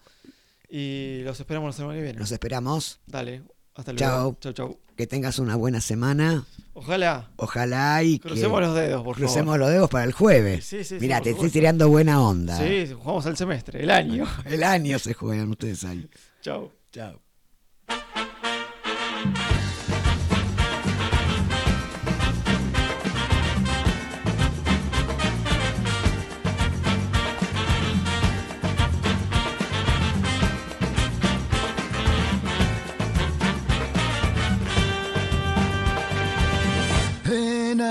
[0.69, 2.19] y los esperamos la semana que viene.
[2.19, 3.01] Nos esperamos.
[3.07, 3.43] Dale,
[3.75, 4.07] hasta luego.
[4.07, 4.37] Chao.
[4.41, 4.79] Chau, chau.
[4.95, 6.45] Que tengas una buena semana.
[6.75, 7.31] Ojalá.
[7.37, 9.61] Ojalá y que Crucemos los dedos, por crucemos favor.
[9.61, 10.67] los dedos para el jueves.
[10.67, 12.59] Sí, sí, sí, Mira, por te estoy tirando buena onda.
[12.59, 14.27] Sí, jugamos el semestre, el año.
[14.45, 16.07] El año se juegan ustedes ahí.
[16.43, 16.71] Chao.
[16.93, 17.22] Chao.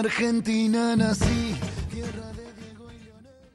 [0.01, 1.70] Argentina nací.